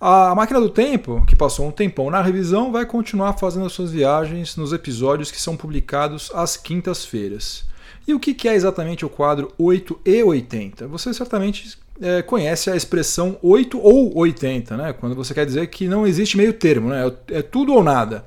A 0.00 0.34
máquina 0.34 0.62
do 0.62 0.70
tempo, 0.70 1.22
que 1.26 1.36
passou 1.36 1.68
um 1.68 1.70
tempão 1.70 2.10
na 2.10 2.22
revisão, 2.22 2.72
vai 2.72 2.86
continuar 2.86 3.34
fazendo 3.34 3.66
as 3.66 3.72
suas 3.72 3.90
viagens 3.90 4.56
nos 4.56 4.72
episódios 4.72 5.30
que 5.30 5.40
são 5.40 5.58
publicados 5.58 6.30
às 6.34 6.56
quintas-feiras. 6.56 7.75
E 8.06 8.14
o 8.14 8.20
que 8.20 8.48
é 8.48 8.54
exatamente 8.54 9.04
o 9.04 9.08
quadro 9.08 9.52
8 9.58 10.00
e 10.04 10.22
80? 10.22 10.86
Você 10.86 11.12
certamente 11.12 11.76
é, 12.00 12.22
conhece 12.22 12.70
a 12.70 12.76
expressão 12.76 13.36
8 13.42 13.80
ou 13.82 14.16
80, 14.16 14.76
né? 14.76 14.92
quando 14.92 15.14
você 15.14 15.34
quer 15.34 15.44
dizer 15.44 15.66
que 15.68 15.88
não 15.88 16.06
existe 16.06 16.36
meio 16.36 16.52
termo, 16.52 16.90
né? 16.90 17.12
é 17.28 17.42
tudo 17.42 17.74
ou 17.74 17.82
nada. 17.82 18.24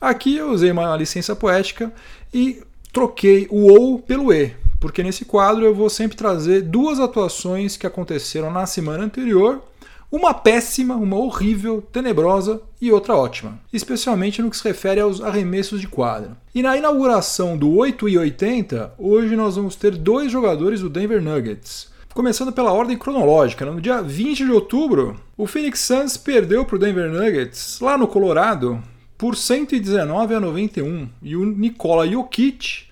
Aqui 0.00 0.36
eu 0.36 0.50
usei 0.50 0.70
uma 0.70 0.96
licença 0.96 1.34
poética 1.34 1.92
e 2.32 2.62
troquei 2.92 3.48
o 3.50 3.72
ou 3.72 3.98
pelo 3.98 4.32
e, 4.32 4.54
porque 4.78 5.02
nesse 5.02 5.24
quadro 5.24 5.64
eu 5.64 5.74
vou 5.74 5.90
sempre 5.90 6.16
trazer 6.16 6.62
duas 6.62 7.00
atuações 7.00 7.76
que 7.76 7.86
aconteceram 7.86 8.50
na 8.50 8.66
semana 8.66 9.04
anterior 9.04 9.62
uma 10.10 10.32
péssima, 10.32 10.94
uma 10.94 11.16
horrível, 11.16 11.82
tenebrosa 11.92 12.60
e 12.80 12.92
outra 12.92 13.16
ótima, 13.16 13.58
especialmente 13.72 14.40
no 14.40 14.50
que 14.50 14.56
se 14.56 14.64
refere 14.64 15.00
aos 15.00 15.20
arremessos 15.20 15.80
de 15.80 15.88
quadra. 15.88 16.36
E 16.54 16.62
na 16.62 16.76
inauguração 16.76 17.56
do 17.56 17.74
8 17.76 18.08
e 18.08 18.18
80, 18.18 18.94
hoje 18.98 19.34
nós 19.36 19.56
vamos 19.56 19.76
ter 19.76 19.96
dois 19.96 20.30
jogadores 20.30 20.80
do 20.80 20.88
Denver 20.88 21.20
Nuggets. 21.20 21.94
Começando 22.14 22.50
pela 22.50 22.72
ordem 22.72 22.96
cronológica, 22.96 23.66
no 23.66 23.80
dia 23.80 24.00
20 24.00 24.44
de 24.44 24.50
outubro, 24.50 25.20
o 25.36 25.46
Phoenix 25.46 25.80
Suns 25.80 26.16
perdeu 26.16 26.64
para 26.64 26.76
o 26.76 26.78
Denver 26.78 27.10
Nuggets, 27.10 27.78
lá 27.80 27.98
no 27.98 28.08
Colorado, 28.08 28.82
por 29.18 29.36
119 29.36 30.34
a 30.34 30.40
91. 30.40 31.08
E 31.22 31.36
o 31.36 31.44
Nikola 31.44 32.08
Jokic 32.08 32.86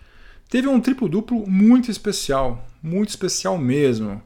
teve 0.50 0.68
um 0.68 0.80
triplo-duplo 0.80 1.46
muito 1.46 1.90
especial, 1.90 2.66
muito 2.82 3.08
especial 3.08 3.56
mesmo. 3.56 4.20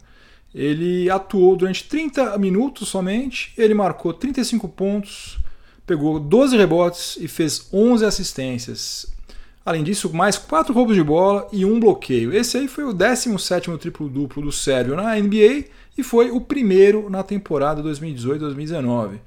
Ele 0.54 1.10
atuou 1.10 1.56
durante 1.56 1.84
30 1.84 2.36
minutos 2.38 2.88
somente, 2.88 3.52
ele 3.56 3.74
marcou 3.74 4.12
35 4.12 4.68
pontos, 4.68 5.38
pegou 5.86 6.18
12 6.18 6.56
rebotes 6.56 7.16
e 7.20 7.28
fez 7.28 7.68
11 7.72 8.04
assistências. 8.04 9.06
Além 9.64 9.84
disso, 9.84 10.10
mais 10.14 10.38
4 10.38 10.72
roubos 10.72 10.96
de 10.96 11.02
bola 11.02 11.46
e 11.52 11.64
um 11.64 11.78
bloqueio. 11.78 12.32
Esse 12.32 12.56
aí 12.56 12.66
foi 12.66 12.84
o 12.84 12.94
17º 12.94 13.76
triplo-duplo 13.76 14.42
do 14.42 14.50
Sérvio 14.50 14.96
na 14.96 15.14
NBA 15.14 15.64
e 15.96 16.02
foi 16.02 16.30
o 16.30 16.40
primeiro 16.40 17.10
na 17.10 17.22
temporada 17.22 17.82
2018-2019. 17.82 19.18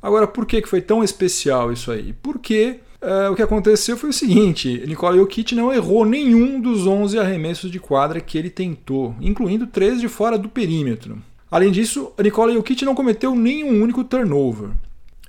Agora, 0.00 0.26
por 0.26 0.46
que 0.46 0.64
foi 0.66 0.80
tão 0.80 1.04
especial 1.04 1.70
isso 1.70 1.92
aí? 1.92 2.14
Porque 2.22 2.80
Uh, 3.02 3.32
o 3.32 3.34
que 3.36 3.42
aconteceu 3.42 3.96
foi 3.96 4.10
o 4.10 4.12
seguinte: 4.12 4.82
Nikola 4.86 5.16
Jokic 5.16 5.54
não 5.54 5.72
errou 5.72 6.04
nenhum 6.04 6.60
dos 6.60 6.86
11 6.86 7.18
arremessos 7.18 7.70
de 7.70 7.80
quadra 7.80 8.20
que 8.20 8.36
ele 8.36 8.50
tentou, 8.50 9.14
incluindo 9.20 9.66
três 9.66 10.00
de 10.00 10.08
fora 10.08 10.36
do 10.36 10.50
perímetro. 10.50 11.18
Além 11.50 11.72
disso, 11.72 12.12
Nikola 12.22 12.52
Jokic 12.52 12.84
não 12.84 12.94
cometeu 12.94 13.34
nenhum 13.34 13.82
único 13.82 14.04
turnover. 14.04 14.70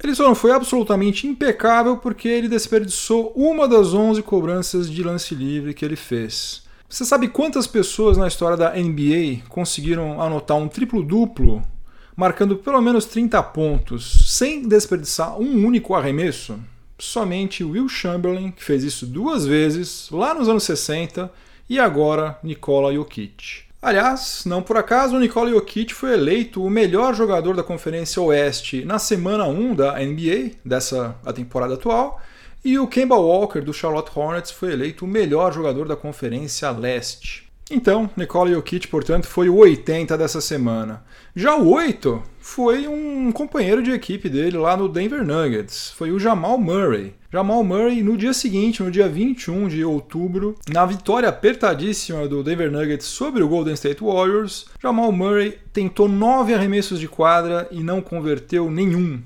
Ele 0.04 0.16
só 0.16 0.24
não 0.24 0.36
foi 0.36 0.52
absolutamente 0.52 1.28
impecável 1.28 1.96
porque 1.98 2.28
ele 2.28 2.50
desperdiçou 2.50 3.32
uma 3.36 3.68
das 3.68 3.94
11 3.94 4.22
cobranças 4.24 4.90
de 4.90 5.04
lance 5.04 5.34
livre 5.34 5.74
que 5.74 5.86
ele 5.86 5.96
fez. 5.96 6.64
Você 6.90 7.06
sabe 7.06 7.30
quantas 7.30 7.68
pessoas 7.68 8.18
na 8.18 8.28
história 8.28 8.58
da 8.58 8.74
NBA 8.74 9.44
conseguiram 9.48 10.22
anotar 10.22 10.58
um 10.58 10.68
triplo-duplo, 10.68 11.62
marcando 12.18 12.58
pelo 12.58 12.82
menos 12.82 13.06
30 13.06 13.42
pontos, 13.44 14.26
sem 14.26 14.68
desperdiçar 14.68 15.40
um 15.40 15.66
único 15.66 15.94
arremesso? 15.94 16.60
Somente 17.02 17.64
Will 17.64 17.90
Chamberlain, 17.90 18.52
que 18.52 18.64
fez 18.64 18.84
isso 18.84 19.06
duas 19.06 19.46
vezes, 19.46 20.08
lá 20.12 20.34
nos 20.34 20.48
anos 20.48 20.64
60, 20.64 21.32
e 21.68 21.80
agora 21.80 22.38
Nikola 22.44 22.94
Jokic. 22.94 23.64
Aliás, 23.82 24.44
não 24.46 24.62
por 24.62 24.78
acaso, 24.78 25.16
o 25.16 25.20
Nikola 25.20 25.50
Jokic 25.50 25.94
foi 25.94 26.14
eleito 26.14 26.64
o 26.64 26.70
melhor 26.70 27.16
jogador 27.16 27.56
da 27.56 27.64
Conferência 27.64 28.22
Oeste 28.22 28.86
na 28.86 29.00
semana 29.00 29.46
1 29.46 29.74
da 29.74 29.94
NBA, 30.00 30.52
dessa 30.64 31.16
a 31.26 31.34
temporada 31.34 31.74
atual, 31.74 32.22
e 32.64 32.78
o 32.78 32.86
Kemba 32.86 33.16
Walker 33.16 33.62
do 33.62 33.74
Charlotte 33.74 34.12
Hornets 34.14 34.52
foi 34.52 34.72
eleito 34.72 35.04
o 35.04 35.08
melhor 35.08 35.52
jogador 35.52 35.88
da 35.88 35.96
Conferência 35.96 36.70
Leste. 36.70 37.50
Então, 37.72 38.08
Nikola 38.16 38.52
Jokic, 38.52 38.88
portanto, 38.88 39.26
foi 39.26 39.50
o 39.50 39.56
80 39.56 40.16
dessa 40.16 40.40
semana. 40.40 41.04
Já 41.34 41.56
o 41.56 41.70
8 41.70 42.22
foi 42.42 42.90
um 42.90 43.32
companheiro 43.32 43.82
de 43.82 43.92
equipe 43.92 44.28
dele 44.28 44.58
lá 44.58 44.76
no 44.76 44.90
Denver 44.90 45.26
Nuggets, 45.26 45.90
foi 45.96 46.12
o 46.12 46.20
Jamal 46.20 46.58
Murray. 46.58 47.14
Jamal 47.32 47.64
Murray, 47.64 48.04
no 48.04 48.18
dia 48.18 48.34
seguinte, 48.34 48.84
no 48.84 48.92
dia 48.92 49.08
21 49.08 49.70
de 49.70 49.86
outubro, 49.86 50.58
na 50.70 50.86
vitória 50.86 51.30
apertadíssima 51.30 52.28
do 52.28 52.44
Denver 52.44 52.70
Nuggets 52.70 53.06
sobre 53.06 53.42
o 53.42 53.48
Golden 53.48 53.76
State 53.76 54.04
Warriors, 54.04 54.66
Jamal 54.82 55.10
Murray 55.14 55.58
tentou 55.72 56.10
nove 56.10 56.54
arremessos 56.54 57.00
de 57.00 57.08
quadra 57.08 57.66
e 57.72 57.82
não 57.82 58.02
converteu 58.02 58.70
nenhum. 58.70 59.22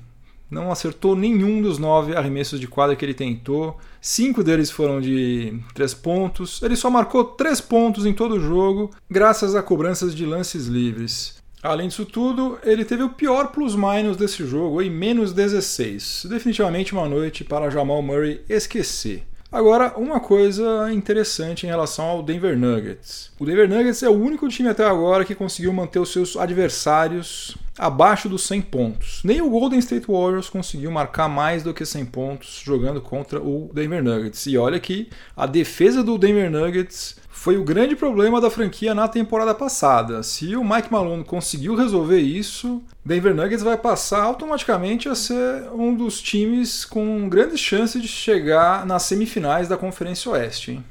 Não 0.48 0.70
acertou 0.70 1.16
nenhum 1.16 1.60
dos 1.60 1.76
nove 1.76 2.14
arremessos 2.14 2.60
de 2.60 2.68
quadra 2.68 2.94
que 2.94 3.04
ele 3.04 3.14
tentou. 3.14 3.78
Cinco 4.00 4.44
deles 4.44 4.70
foram 4.70 5.00
de 5.00 5.58
três 5.74 5.92
pontos. 5.92 6.62
Ele 6.62 6.76
só 6.76 6.88
marcou 6.88 7.24
três 7.24 7.60
pontos 7.60 8.06
em 8.06 8.12
todo 8.12 8.36
o 8.36 8.40
jogo, 8.40 8.92
graças 9.10 9.56
a 9.56 9.62
cobranças 9.62 10.14
de 10.14 10.24
lances 10.24 10.66
livres. 10.66 11.44
Além 11.62 11.88
disso 11.88 12.04
tudo, 12.04 12.58
ele 12.62 12.84
teve 12.84 13.02
o 13.02 13.10
pior 13.10 13.48
plus-minus 13.48 14.16
desse 14.16 14.46
jogo, 14.46 14.80
em 14.80 14.90
menos 14.90 15.32
16. 15.32 16.26
Definitivamente 16.28 16.92
uma 16.92 17.08
noite 17.08 17.42
para 17.42 17.70
Jamal 17.70 18.02
Murray 18.02 18.40
esquecer. 18.48 19.24
Agora, 19.50 19.94
uma 19.96 20.20
coisa 20.20 20.92
interessante 20.92 21.64
em 21.64 21.68
relação 21.68 22.04
ao 22.04 22.22
Denver 22.22 22.58
Nuggets. 22.58 23.30
O 23.38 23.46
Denver 23.46 23.68
Nuggets 23.68 24.02
é 24.02 24.08
o 24.08 24.12
único 24.12 24.48
time 24.48 24.68
até 24.68 24.84
agora 24.84 25.24
que 25.24 25.34
conseguiu 25.34 25.72
manter 25.72 25.98
os 25.98 26.12
seus 26.12 26.36
adversários 26.36 27.56
abaixo 27.78 28.28
dos 28.28 28.46
100 28.46 28.62
pontos. 28.62 29.20
Nem 29.24 29.40
o 29.40 29.50
Golden 29.50 29.78
State 29.78 30.06
Warriors 30.08 30.48
conseguiu 30.48 30.90
marcar 30.90 31.28
mais 31.28 31.62
do 31.62 31.74
que 31.74 31.84
100 31.84 32.06
pontos 32.06 32.62
jogando 32.64 33.00
contra 33.00 33.40
o 33.40 33.70
Denver 33.72 34.02
Nuggets. 34.02 34.46
E 34.46 34.56
olha 34.56 34.80
que 34.80 35.08
a 35.36 35.46
defesa 35.46 36.02
do 36.02 36.18
Denver 36.18 36.50
Nuggets 36.50 37.16
foi 37.36 37.56
o 37.56 37.64
grande 37.64 37.94
problema 37.94 38.40
da 38.40 38.50
franquia 38.50 38.94
na 38.94 39.06
temporada 39.06 39.54
passada. 39.54 40.22
Se 40.22 40.56
o 40.56 40.64
Mike 40.64 40.90
Malone 40.90 41.22
conseguiu 41.22 41.76
resolver 41.76 42.18
isso, 42.18 42.82
Denver 43.04 43.34
Nuggets 43.34 43.62
vai 43.62 43.76
passar 43.76 44.22
automaticamente 44.22 45.08
a 45.08 45.14
ser 45.14 45.70
um 45.72 45.94
dos 45.94 46.20
times 46.20 46.84
com 46.84 47.28
grandes 47.28 47.60
chances 47.60 48.02
de 48.02 48.08
chegar 48.08 48.84
nas 48.86 49.02
semifinais 49.02 49.68
da 49.68 49.76
Conferência 49.76 50.30
Oeste. 50.32 50.72
Hein? 50.72 50.84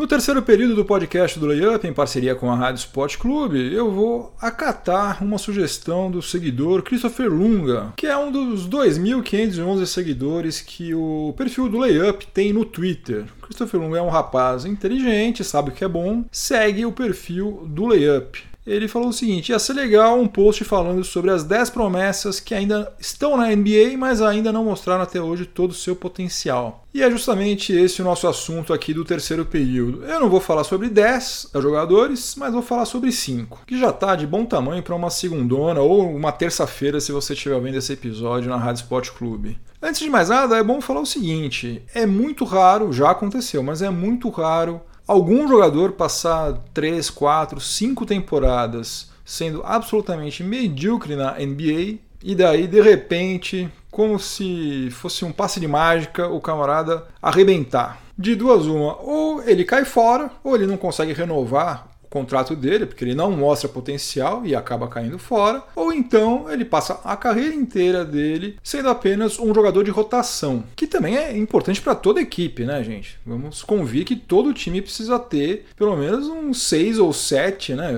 No 0.00 0.06
terceiro 0.06 0.40
período 0.40 0.74
do 0.74 0.82
podcast 0.82 1.38
do 1.38 1.44
Layup, 1.44 1.86
em 1.86 1.92
parceria 1.92 2.34
com 2.34 2.50
a 2.50 2.56
Rádio 2.56 2.78
Sport 2.78 3.18
Clube, 3.18 3.70
eu 3.70 3.90
vou 3.90 4.34
acatar 4.40 5.22
uma 5.22 5.36
sugestão 5.36 6.10
do 6.10 6.22
seguidor 6.22 6.80
Christopher 6.80 7.30
Lunga, 7.30 7.92
que 7.98 8.06
é 8.06 8.16
um 8.16 8.32
dos 8.32 8.66
2.511 8.66 9.84
seguidores 9.84 10.62
que 10.62 10.94
o 10.94 11.34
perfil 11.36 11.68
do 11.68 11.76
Layup 11.76 12.26
tem 12.28 12.50
no 12.50 12.64
Twitter. 12.64 13.26
Christopher 13.42 13.78
Lunga 13.78 13.98
é 13.98 14.02
um 14.02 14.08
rapaz 14.08 14.64
inteligente, 14.64 15.44
sabe 15.44 15.68
o 15.68 15.72
que 15.74 15.84
é 15.84 15.88
bom, 15.88 16.24
segue 16.32 16.86
o 16.86 16.92
perfil 16.92 17.66
do 17.68 17.84
Layup 17.84 18.49
ele 18.70 18.88
falou 18.88 19.08
o 19.08 19.12
seguinte: 19.12 19.50
ia 19.50 19.58
ser 19.58 19.72
legal 19.72 20.18
um 20.18 20.28
post 20.28 20.62
falando 20.64 21.02
sobre 21.02 21.30
as 21.30 21.42
10 21.42 21.70
promessas 21.70 22.38
que 22.38 22.54
ainda 22.54 22.92
estão 22.98 23.36
na 23.36 23.48
NBA, 23.48 23.96
mas 23.98 24.22
ainda 24.22 24.52
não 24.52 24.64
mostraram 24.64 25.02
até 25.02 25.20
hoje 25.20 25.44
todo 25.44 25.72
o 25.72 25.74
seu 25.74 25.96
potencial. 25.96 26.84
E 26.92 27.02
é 27.02 27.10
justamente 27.10 27.72
esse 27.72 28.00
o 28.00 28.04
nosso 28.04 28.26
assunto 28.26 28.72
aqui 28.72 28.92
do 28.94 29.04
terceiro 29.04 29.44
período. 29.44 30.04
Eu 30.04 30.20
não 30.20 30.28
vou 30.28 30.40
falar 30.40 30.64
sobre 30.64 30.88
10 30.88 31.50
jogadores, 31.54 32.34
mas 32.36 32.52
vou 32.52 32.62
falar 32.62 32.84
sobre 32.84 33.12
5, 33.12 33.64
que 33.66 33.78
já 33.78 33.90
está 33.90 34.16
de 34.16 34.26
bom 34.26 34.44
tamanho 34.44 34.82
para 34.82 34.94
uma 34.94 35.10
segundona 35.10 35.80
ou 35.80 36.08
uma 36.08 36.32
terça-feira 36.32 37.00
se 37.00 37.12
você 37.12 37.32
estiver 37.32 37.60
vendo 37.60 37.76
esse 37.76 37.92
episódio 37.92 38.50
na 38.50 38.56
Rádio 38.56 38.82
Sport 38.82 39.10
Clube. 39.10 39.58
Antes 39.82 40.00
de 40.00 40.10
mais 40.10 40.28
nada, 40.28 40.58
é 40.58 40.62
bom 40.62 40.80
falar 40.80 41.00
o 41.00 41.06
seguinte: 41.06 41.82
é 41.94 42.04
muito 42.06 42.44
raro, 42.44 42.92
já 42.92 43.10
aconteceu, 43.10 43.62
mas 43.62 43.82
é 43.82 43.90
muito 43.90 44.28
raro 44.28 44.80
algum 45.10 45.48
jogador 45.48 45.90
passar 45.90 46.56
3, 46.72 47.10
4, 47.10 47.60
5 47.60 48.06
temporadas 48.06 49.10
sendo 49.24 49.60
absolutamente 49.64 50.44
medíocre 50.44 51.16
na 51.16 51.32
NBA 51.32 51.98
e 52.22 52.32
daí 52.36 52.68
de 52.68 52.80
repente, 52.80 53.68
como 53.90 54.20
se 54.20 54.88
fosse 54.92 55.24
um 55.24 55.32
passe 55.32 55.58
de 55.58 55.66
mágica, 55.66 56.28
o 56.28 56.40
camarada 56.40 57.08
arrebentar. 57.20 58.00
De 58.16 58.36
duas 58.36 58.66
uma, 58.66 59.00
ou 59.00 59.42
ele 59.42 59.64
cai 59.64 59.84
fora, 59.84 60.30
ou 60.44 60.54
ele 60.54 60.66
não 60.66 60.76
consegue 60.76 61.12
renovar 61.12 61.88
contrato 62.10 62.56
dele, 62.56 62.84
porque 62.84 63.04
ele 63.04 63.14
não 63.14 63.30
mostra 63.30 63.68
potencial 63.68 64.44
e 64.44 64.54
acaba 64.54 64.88
caindo 64.88 65.18
fora, 65.18 65.62
ou 65.74 65.92
então 65.92 66.50
ele 66.50 66.64
passa 66.64 67.00
a 67.04 67.16
carreira 67.16 67.54
inteira 67.54 68.04
dele 68.04 68.58
sendo 68.62 68.88
apenas 68.88 69.38
um 69.38 69.54
jogador 69.54 69.84
de 69.84 69.90
rotação, 69.90 70.64
que 70.74 70.86
também 70.86 71.16
é 71.16 71.36
importante 71.36 71.80
para 71.80 71.94
toda 71.94 72.20
equipe, 72.20 72.64
né, 72.64 72.82
gente? 72.82 73.18
Vamos 73.24 73.62
convir 73.62 74.04
que 74.04 74.16
todo 74.16 74.52
time 74.52 74.82
precisa 74.82 75.18
ter 75.18 75.66
pelo 75.76 75.96
menos 75.96 76.26
uns 76.26 76.62
seis 76.62 76.98
ou 76.98 77.12
sete, 77.12 77.74
né? 77.74 77.94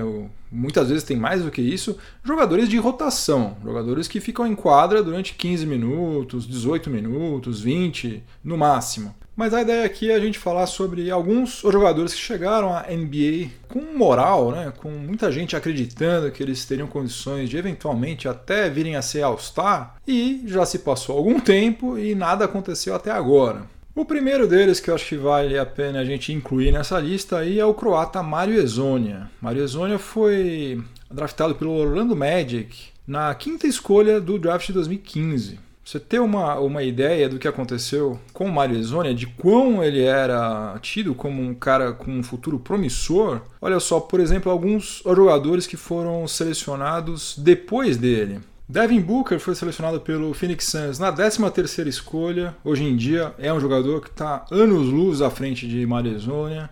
muitas 0.53 0.89
vezes 0.89 1.03
tem 1.03 1.17
mais 1.17 1.43
do 1.43 1.49
que 1.49 1.61
isso, 1.61 1.97
jogadores 2.23 2.69
de 2.69 2.77
rotação, 2.77 3.57
jogadores 3.63 4.07
que 4.07 4.19
ficam 4.19 4.45
em 4.45 4.53
quadra 4.53 5.01
durante 5.01 5.33
15 5.33 5.65
minutos, 5.65 6.47
18 6.47 6.89
minutos, 6.91 7.59
20 7.61 8.23
no 8.43 8.55
máximo. 8.55 9.15
Mas 9.35 9.53
a 9.53 9.61
ideia 9.61 9.83
aqui 9.83 10.11
é 10.11 10.15
a 10.15 10.19
gente 10.19 10.37
falar 10.37 10.67
sobre 10.67 11.09
alguns 11.09 11.61
jogadores 11.61 12.13
que 12.13 12.19
chegaram 12.19 12.71
à 12.71 12.83
NBA 12.83 13.49
com 13.67 13.97
moral, 13.97 14.51
né, 14.51 14.71
com 14.77 14.91
muita 14.91 15.31
gente 15.31 15.55
acreditando 15.55 16.31
que 16.31 16.43
eles 16.43 16.63
teriam 16.65 16.87
condições 16.87 17.49
de 17.49 17.57
eventualmente 17.57 18.27
até 18.27 18.69
virem 18.69 18.95
a 18.95 19.01
ser 19.01 19.23
All-Star, 19.23 19.95
e 20.07 20.43
já 20.45 20.65
se 20.65 20.79
passou 20.79 21.17
algum 21.17 21.39
tempo 21.39 21.97
e 21.97 22.13
nada 22.13 22.45
aconteceu 22.45 22.93
até 22.93 23.09
agora. 23.09 23.63
O 23.95 24.05
primeiro 24.05 24.47
deles 24.47 24.79
que 24.79 24.89
eu 24.89 24.95
acho 24.95 25.07
que 25.07 25.17
vale 25.17 25.57
a 25.57 25.65
pena 25.65 25.99
a 25.99 26.05
gente 26.05 26.33
incluir 26.33 26.71
nessa 26.71 26.99
lista 26.99 27.37
aí 27.37 27.59
é 27.59 27.65
o 27.65 27.75
croata 27.75 28.23
Mario 28.23 28.59
Ezonia. 28.59 29.29
Mario 29.39 29.63
Ezonia 29.63 29.99
foi 29.99 30.83
draftado 31.11 31.53
pelo 31.53 31.71
Orlando 31.71 32.15
Magic 32.15 32.87
na 33.05 33.33
quinta 33.35 33.67
escolha 33.67 34.19
do 34.19 34.39
draft 34.39 34.67
de 34.67 34.73
2015. 34.73 35.59
Você 35.93 35.99
ter 35.99 36.19
uma, 36.19 36.55
uma 36.55 36.81
ideia 36.81 37.29
do 37.29 37.37
que 37.37 37.47
aconteceu 37.47 38.19
com 38.33 38.45
o 38.45 38.51
Mario 38.51 38.79
Ezonia, 38.79 39.13
de 39.13 39.27
quão 39.27 39.83
ele 39.83 40.01
era 40.01 40.75
tido 40.81 41.13
como 41.13 41.39
um 41.39 41.53
cara 41.53 41.93
com 41.93 42.09
um 42.09 42.23
futuro 42.23 42.57
promissor, 42.57 43.41
olha 43.61 43.79
só, 43.79 43.99
por 43.99 44.19
exemplo, 44.19 44.51
alguns 44.51 45.03
jogadores 45.05 45.67
que 45.67 45.77
foram 45.77 46.27
selecionados 46.27 47.35
depois 47.37 47.95
dele. 47.95 48.39
Devin 48.67 49.01
Booker 49.01 49.39
foi 49.39 49.53
selecionado 49.53 50.01
pelo 50.01 50.33
Phoenix 50.33 50.65
Suns 50.65 50.97
na 50.97 51.13
13ª 51.13 51.85
escolha. 51.85 52.55
Hoje 52.63 52.83
em 52.85 52.95
dia 52.95 53.31
é 53.37 53.53
um 53.53 53.59
jogador 53.59 54.01
que 54.01 54.09
está 54.09 54.47
anos-luz 54.49 55.21
à 55.21 55.29
frente 55.29 55.67
de 55.67 55.85
Marizonia. 55.85 56.71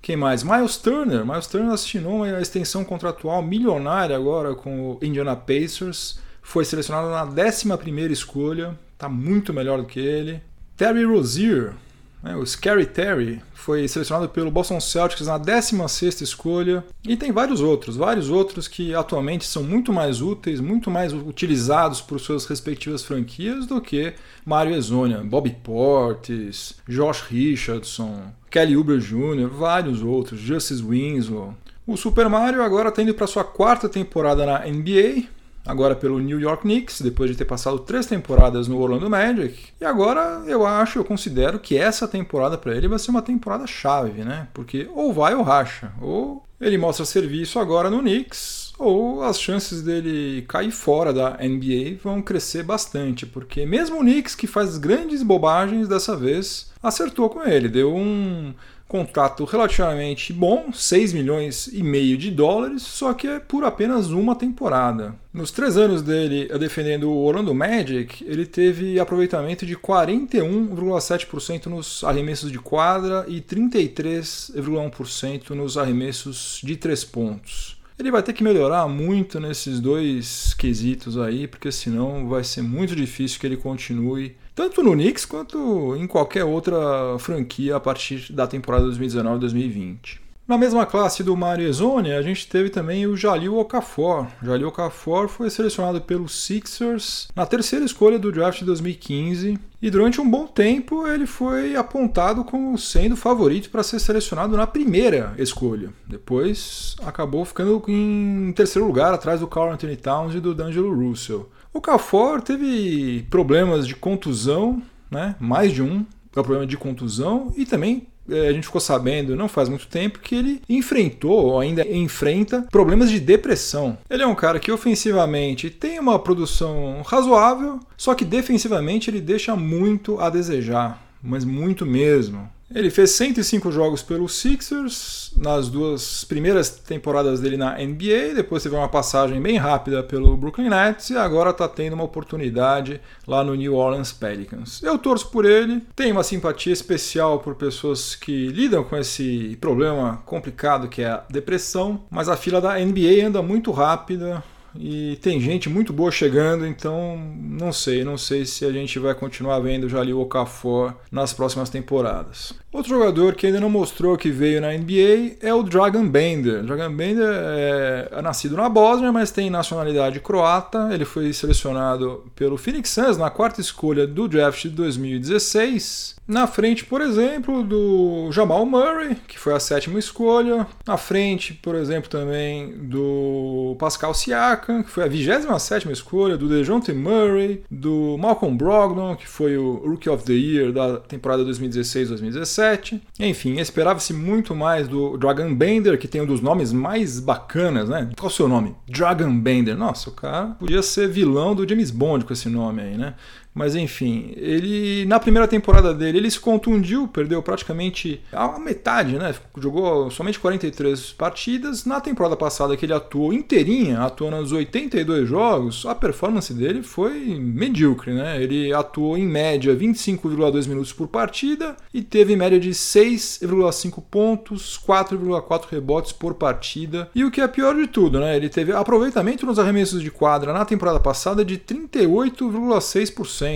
Quem 0.00 0.14
mais? 0.14 0.44
Miles 0.44 0.76
Turner. 0.76 1.26
Miles 1.26 1.48
Turner 1.48 1.72
assinou 1.72 2.18
uma 2.18 2.40
extensão 2.40 2.84
contratual 2.84 3.42
milionária 3.42 4.14
agora 4.14 4.54
com 4.54 4.92
o 4.92 4.98
Indiana 5.02 5.34
Pacers. 5.34 6.20
Foi 6.42 6.64
selecionado 6.64 7.10
na 7.10 7.26
11ª 7.26 8.10
escolha. 8.10 8.78
Está 8.92 9.08
muito 9.08 9.52
melhor 9.52 9.78
do 9.78 9.86
que 9.86 10.00
ele. 10.00 10.42
Terry 10.76 11.04
Rozier 11.04 11.74
né, 12.22 12.36
o 12.36 12.44
Scary 12.44 12.84
Terry 12.84 13.40
foi 13.54 13.88
selecionado 13.88 14.28
pelo 14.28 14.50
Boston 14.50 14.78
Celtics 14.78 15.26
na 15.26 15.40
16ª 15.40 16.22
escolha 16.22 16.84
e 17.02 17.16
tem 17.16 17.32
vários 17.32 17.60
outros, 17.60 17.96
vários 17.96 18.28
outros 18.28 18.68
que 18.68 18.94
atualmente 18.94 19.46
são 19.46 19.62
muito 19.62 19.92
mais 19.92 20.20
úteis, 20.20 20.60
muito 20.60 20.90
mais 20.90 21.12
utilizados 21.14 22.00
por 22.00 22.20
suas 22.20 22.44
respectivas 22.44 23.02
franquias 23.02 23.66
do 23.66 23.80
que 23.80 24.12
Mario 24.44 24.76
Ezonia, 24.76 25.18
Bobby 25.18 25.56
Portis, 25.62 26.74
Josh 26.86 27.22
Richardson, 27.22 28.32
Kelly 28.50 28.76
Uber 28.76 28.98
Jr., 28.98 29.48
vários 29.48 30.02
outros, 30.02 30.40
Justice 30.40 30.82
Winslow. 30.82 31.54
O 31.86 31.96
Super 31.96 32.28
Mario 32.28 32.62
agora 32.62 32.90
está 32.90 33.02
indo 33.02 33.14
para 33.14 33.26
sua 33.26 33.44
quarta 33.44 33.88
temporada 33.88 34.44
na 34.44 34.66
NBA, 34.66 35.24
agora 35.64 35.94
pelo 35.94 36.18
New 36.18 36.40
York 36.40 36.62
Knicks, 36.62 37.00
depois 37.00 37.30
de 37.30 37.36
ter 37.36 37.44
passado 37.44 37.78
três 37.80 38.06
temporadas 38.06 38.68
no 38.68 38.78
Orlando 38.78 39.08
Magic. 39.10 39.68
E 39.80 39.84
agora 39.84 40.42
eu 40.46 40.66
acho, 40.66 40.98
eu 40.98 41.04
considero 41.04 41.58
que 41.58 41.76
essa 41.76 42.08
temporada 42.08 42.56
para 42.56 42.74
ele 42.74 42.88
vai 42.88 42.98
ser 42.98 43.10
uma 43.10 43.22
temporada 43.22 43.66
chave, 43.66 44.24
né? 44.24 44.48
Porque 44.52 44.88
ou 44.94 45.12
vai 45.12 45.34
ou 45.34 45.42
racha, 45.42 45.92
ou 46.00 46.42
ele 46.60 46.76
mostra 46.76 47.04
serviço 47.04 47.58
agora 47.58 47.88
no 47.88 48.00
Knicks, 48.00 48.72
ou 48.78 49.22
as 49.22 49.40
chances 49.40 49.82
dele 49.82 50.42
cair 50.48 50.70
fora 50.70 51.12
da 51.12 51.36
NBA 51.38 51.98
vão 52.02 52.22
crescer 52.22 52.62
bastante, 52.62 53.26
porque 53.26 53.64
mesmo 53.64 53.96
o 53.96 54.00
Knicks 54.00 54.34
que 54.34 54.46
faz 54.46 54.78
grandes 54.78 55.22
bobagens 55.22 55.88
dessa 55.88 56.16
vez 56.16 56.70
acertou 56.82 57.28
com 57.28 57.42
ele, 57.42 57.68
deu 57.68 57.94
um 57.94 58.54
contrato 58.90 59.44
relativamente 59.44 60.32
bom, 60.32 60.72
6 60.72 61.12
milhões 61.12 61.68
e 61.68 61.80
meio 61.80 62.18
de 62.18 62.28
dólares, 62.28 62.82
só 62.82 63.14
que 63.14 63.28
é 63.28 63.38
por 63.38 63.62
apenas 63.62 64.10
uma 64.10 64.34
temporada. 64.34 65.14
Nos 65.32 65.52
três 65.52 65.76
anos 65.76 66.02
dele 66.02 66.48
defendendo 66.58 67.08
o 67.08 67.24
Orlando 67.24 67.54
Magic, 67.54 68.24
ele 68.26 68.44
teve 68.44 68.98
aproveitamento 68.98 69.64
de 69.64 69.76
41,7% 69.76 71.66
nos 71.66 72.02
arremessos 72.02 72.50
de 72.50 72.58
quadra 72.58 73.24
e 73.28 73.40
33,1% 73.40 75.50
nos 75.50 75.78
arremessos 75.78 76.60
de 76.64 76.74
três 76.74 77.04
pontos. 77.04 77.78
Ele 77.96 78.10
vai 78.10 78.24
ter 78.24 78.32
que 78.32 78.42
melhorar 78.42 78.88
muito 78.88 79.38
nesses 79.38 79.78
dois 79.78 80.52
quesitos 80.54 81.16
aí, 81.16 81.46
porque 81.46 81.70
senão 81.70 82.26
vai 82.26 82.42
ser 82.42 82.62
muito 82.62 82.96
difícil 82.96 83.38
que 83.38 83.46
ele 83.46 83.56
continue 83.56 84.34
tanto 84.54 84.82
no 84.82 84.92
Knicks 84.92 85.24
quanto 85.24 85.96
em 85.96 86.06
qualquer 86.06 86.44
outra 86.44 87.18
franquia 87.18 87.76
a 87.76 87.80
partir 87.80 88.32
da 88.32 88.46
temporada 88.46 88.86
2019-2020. 88.86 90.18
Na 90.50 90.58
mesma 90.58 90.84
classe 90.84 91.22
do 91.22 91.36
Mario 91.36 91.68
Ezone, 91.68 92.10
a 92.10 92.20
gente 92.22 92.48
teve 92.48 92.70
também 92.70 93.06
o 93.06 93.16
Jalil 93.16 93.56
Okafor. 93.56 94.26
Jalil 94.42 94.66
Okafor 94.66 95.28
foi 95.28 95.48
selecionado 95.48 96.00
pelos 96.00 96.44
Sixers 96.44 97.28
na 97.36 97.46
terceira 97.46 97.84
escolha 97.84 98.18
do 98.18 98.32
draft 98.32 98.58
de 98.58 98.64
2015 98.64 99.56
e 99.80 99.90
durante 99.90 100.20
um 100.20 100.28
bom 100.28 100.48
tempo 100.48 101.06
ele 101.06 101.24
foi 101.24 101.76
apontado 101.76 102.42
como 102.42 102.76
sendo 102.76 103.16
favorito 103.16 103.70
para 103.70 103.84
ser 103.84 104.00
selecionado 104.00 104.56
na 104.56 104.66
primeira 104.66 105.34
escolha. 105.38 105.90
Depois 106.04 106.96
acabou 107.06 107.44
ficando 107.44 107.80
em 107.86 108.52
terceiro 108.52 108.88
lugar, 108.88 109.14
atrás 109.14 109.38
do 109.38 109.46
Carl 109.46 109.70
Anthony 109.70 109.96
Towns 109.96 110.34
e 110.34 110.40
do 110.40 110.52
D'Angelo 110.52 110.92
Russell. 110.92 111.48
O 111.72 111.80
Cafor 111.80 112.42
teve 112.42 113.26
problemas 113.30 113.86
de 113.86 113.94
contusão, 113.94 114.82
né? 115.10 115.36
mais 115.38 115.72
de 115.72 115.82
um 115.82 116.04
problema 116.32 116.66
de 116.66 116.76
contusão 116.76 117.52
e 117.56 117.66
também 117.66 118.06
é, 118.28 118.48
a 118.48 118.52
gente 118.52 118.66
ficou 118.66 118.80
sabendo 118.80 119.34
não 119.34 119.48
faz 119.48 119.68
muito 119.68 119.88
tempo 119.88 120.20
que 120.20 120.34
ele 120.34 120.62
enfrentou 120.68 121.46
ou 121.46 121.60
ainda 121.60 121.86
enfrenta 121.86 122.62
problemas 122.70 123.10
de 123.10 123.18
depressão. 123.18 123.98
Ele 124.08 124.22
é 124.22 124.26
um 124.26 124.34
cara 124.34 124.60
que 124.60 124.70
ofensivamente 124.70 125.70
tem 125.70 125.98
uma 125.98 126.18
produção 126.18 127.02
razoável, 127.04 127.80
só 127.96 128.14
que 128.14 128.24
defensivamente 128.24 129.10
ele 129.10 129.20
deixa 129.20 129.56
muito 129.56 130.20
a 130.20 130.30
desejar, 130.30 131.02
mas 131.22 131.44
muito 131.44 131.84
mesmo. 131.84 132.48
Ele 132.72 132.88
fez 132.88 133.10
105 133.10 133.72
jogos 133.72 134.00
pelo 134.00 134.28
Sixers 134.28 135.32
nas 135.36 135.68
duas 135.68 136.24
primeiras 136.24 136.70
temporadas 136.70 137.40
dele 137.40 137.56
na 137.56 137.76
NBA, 137.76 138.34
depois 138.34 138.62
teve 138.62 138.76
uma 138.76 138.88
passagem 138.88 139.40
bem 139.40 139.56
rápida 139.56 140.02
pelo 140.04 140.36
Brooklyn 140.36 140.68
Nets 140.68 141.10
e 141.10 141.16
agora 141.16 141.50
está 141.50 141.68
tendo 141.68 141.94
uma 141.94 142.04
oportunidade 142.04 143.00
lá 143.26 143.42
no 143.42 143.56
New 143.56 143.74
Orleans 143.74 144.12
Pelicans. 144.12 144.80
Eu 144.82 144.98
torço 144.98 145.30
por 145.30 145.44
ele, 145.44 145.82
tenho 145.96 146.12
uma 146.12 146.22
simpatia 146.22 146.72
especial 146.72 147.40
por 147.40 147.56
pessoas 147.56 148.14
que 148.14 148.48
lidam 148.48 148.84
com 148.84 148.96
esse 148.96 149.58
problema 149.60 150.22
complicado 150.24 150.88
que 150.88 151.02
é 151.02 151.08
a 151.08 151.24
depressão, 151.28 152.02
mas 152.08 152.28
a 152.28 152.36
fila 152.36 152.60
da 152.60 152.78
NBA 152.78 153.26
anda 153.26 153.42
muito 153.42 153.72
rápida 153.72 154.42
e 154.74 155.18
tem 155.22 155.40
gente 155.40 155.68
muito 155.68 155.92
boa 155.92 156.10
chegando, 156.10 156.66
então 156.66 157.18
não 157.40 157.72
sei, 157.72 158.04
não 158.04 158.16
sei 158.16 158.44
se 158.44 158.64
a 158.64 158.72
gente 158.72 158.98
vai 158.98 159.14
continuar 159.14 159.58
vendo 159.60 159.88
Jalil 159.88 160.20
Okafor 160.20 160.94
nas 161.10 161.32
próximas 161.32 161.70
temporadas. 161.70 162.52
Outro 162.72 162.90
jogador 162.90 163.34
que 163.34 163.48
ainda 163.48 163.58
não 163.58 163.68
mostrou 163.68 164.16
que 164.16 164.30
veio 164.30 164.60
na 164.60 164.72
NBA 164.72 165.38
é 165.42 165.52
o 165.52 165.62
Dragan 165.62 166.06
Bender. 166.06 166.62
Dragan 166.62 166.92
Bender 166.92 167.28
é, 167.28 168.08
é 168.12 168.22
nascido 168.22 168.56
na 168.56 168.68
Bósnia, 168.68 169.10
mas 169.10 169.32
tem 169.32 169.50
nacionalidade 169.50 170.20
croata. 170.20 170.88
Ele 170.92 171.04
foi 171.04 171.32
selecionado 171.32 172.30
pelo 172.36 172.56
Phoenix 172.56 172.90
Suns 172.90 173.16
na 173.16 173.28
quarta 173.28 173.60
escolha 173.60 174.06
do 174.06 174.28
draft 174.28 174.62
de 174.62 174.70
2016. 174.70 176.14
Na 176.28 176.46
frente, 176.46 176.84
por 176.84 177.00
exemplo, 177.00 177.64
do 177.64 178.30
Jamal 178.30 178.64
Murray, 178.64 179.16
que 179.26 179.36
foi 179.36 179.52
a 179.52 179.58
sétima 179.58 179.98
escolha. 179.98 180.64
Na 180.86 180.96
frente, 180.96 181.54
por 181.54 181.74
exemplo, 181.74 182.08
também 182.08 182.70
do 182.86 183.74
Pascal 183.80 184.14
Siakam, 184.14 184.59
que 184.60 184.90
foi 184.90 185.04
a 185.04 185.08
27 185.08 185.90
escolha. 185.92 186.36
Do 186.36 186.48
DeJounte 186.48 186.92
Murray, 186.92 187.62
do 187.70 188.16
Malcolm 188.18 188.56
Brogdon, 188.56 189.16
que 189.16 189.26
foi 189.26 189.56
o 189.56 189.76
Rookie 189.88 190.08
of 190.08 190.24
the 190.24 190.32
Year 190.32 190.72
da 190.72 190.98
temporada 190.98 191.44
2016-2017. 191.44 193.00
Enfim, 193.18 193.58
esperava-se 193.58 194.12
muito 194.12 194.54
mais 194.54 194.88
do 194.88 195.16
Dragon 195.16 195.54
Bender, 195.54 195.98
que 195.98 196.08
tem 196.08 196.20
um 196.20 196.26
dos 196.26 196.40
nomes 196.40 196.72
mais 196.72 197.20
bacanas, 197.20 197.88
né? 197.88 198.10
Qual 198.18 198.28
o 198.28 198.32
seu 198.32 198.48
nome? 198.48 198.74
Dragon 198.88 199.32
Bender. 199.38 199.76
Nossa, 199.76 200.10
o 200.10 200.12
cara 200.12 200.56
podia 200.58 200.82
ser 200.82 201.08
vilão 201.08 201.54
do 201.54 201.68
James 201.68 201.90
Bond 201.90 202.24
com 202.24 202.32
esse 202.32 202.48
nome 202.48 202.82
aí, 202.82 202.96
né? 202.96 203.14
Mas 203.60 203.76
enfim, 203.76 204.32
ele 204.38 205.04
na 205.04 205.20
primeira 205.20 205.46
temporada 205.46 205.92
dele 205.92 206.16
ele 206.16 206.30
se 206.30 206.40
contundiu, 206.40 207.06
perdeu 207.06 207.42
praticamente 207.42 208.22
a 208.32 208.58
metade, 208.58 209.18
né? 209.18 209.34
Jogou 209.58 210.10
somente 210.10 210.40
43 210.40 211.12
partidas. 211.12 211.84
Na 211.84 212.00
temporada 212.00 212.34
passada 212.36 212.74
que 212.74 212.86
ele 212.86 212.94
atuou 212.94 213.34
inteirinha, 213.34 214.00
atuou 214.00 214.30
nos 214.30 214.50
82 214.50 215.28
jogos, 215.28 215.84
a 215.84 215.94
performance 215.94 216.54
dele 216.54 216.82
foi 216.82 217.38
medíocre, 217.38 218.14
né? 218.14 218.42
Ele 218.42 218.72
atuou 218.72 219.18
em 219.18 219.26
média 219.26 219.76
25,2 219.76 220.66
minutos 220.66 220.94
por 220.94 221.08
partida 221.08 221.76
e 221.92 222.00
teve 222.00 222.34
média 222.36 222.58
de 222.58 222.70
6,5 222.70 224.02
pontos, 224.10 224.80
4,4 224.88 225.66
rebotes 225.70 226.12
por 226.12 226.32
partida. 226.32 227.10
E 227.14 227.24
o 227.24 227.30
que 227.30 227.42
é 227.42 227.46
pior 227.46 227.74
de 227.76 227.86
tudo, 227.88 228.20
né? 228.20 228.34
Ele 228.38 228.48
teve 228.48 228.72
aproveitamento 228.72 229.44
nos 229.44 229.58
arremessos 229.58 230.00
de 230.00 230.10
quadra 230.10 230.54
na 230.54 230.64
temporada 230.64 230.98
passada 230.98 231.44
de 231.44 231.58
38,6%, 231.58 233.49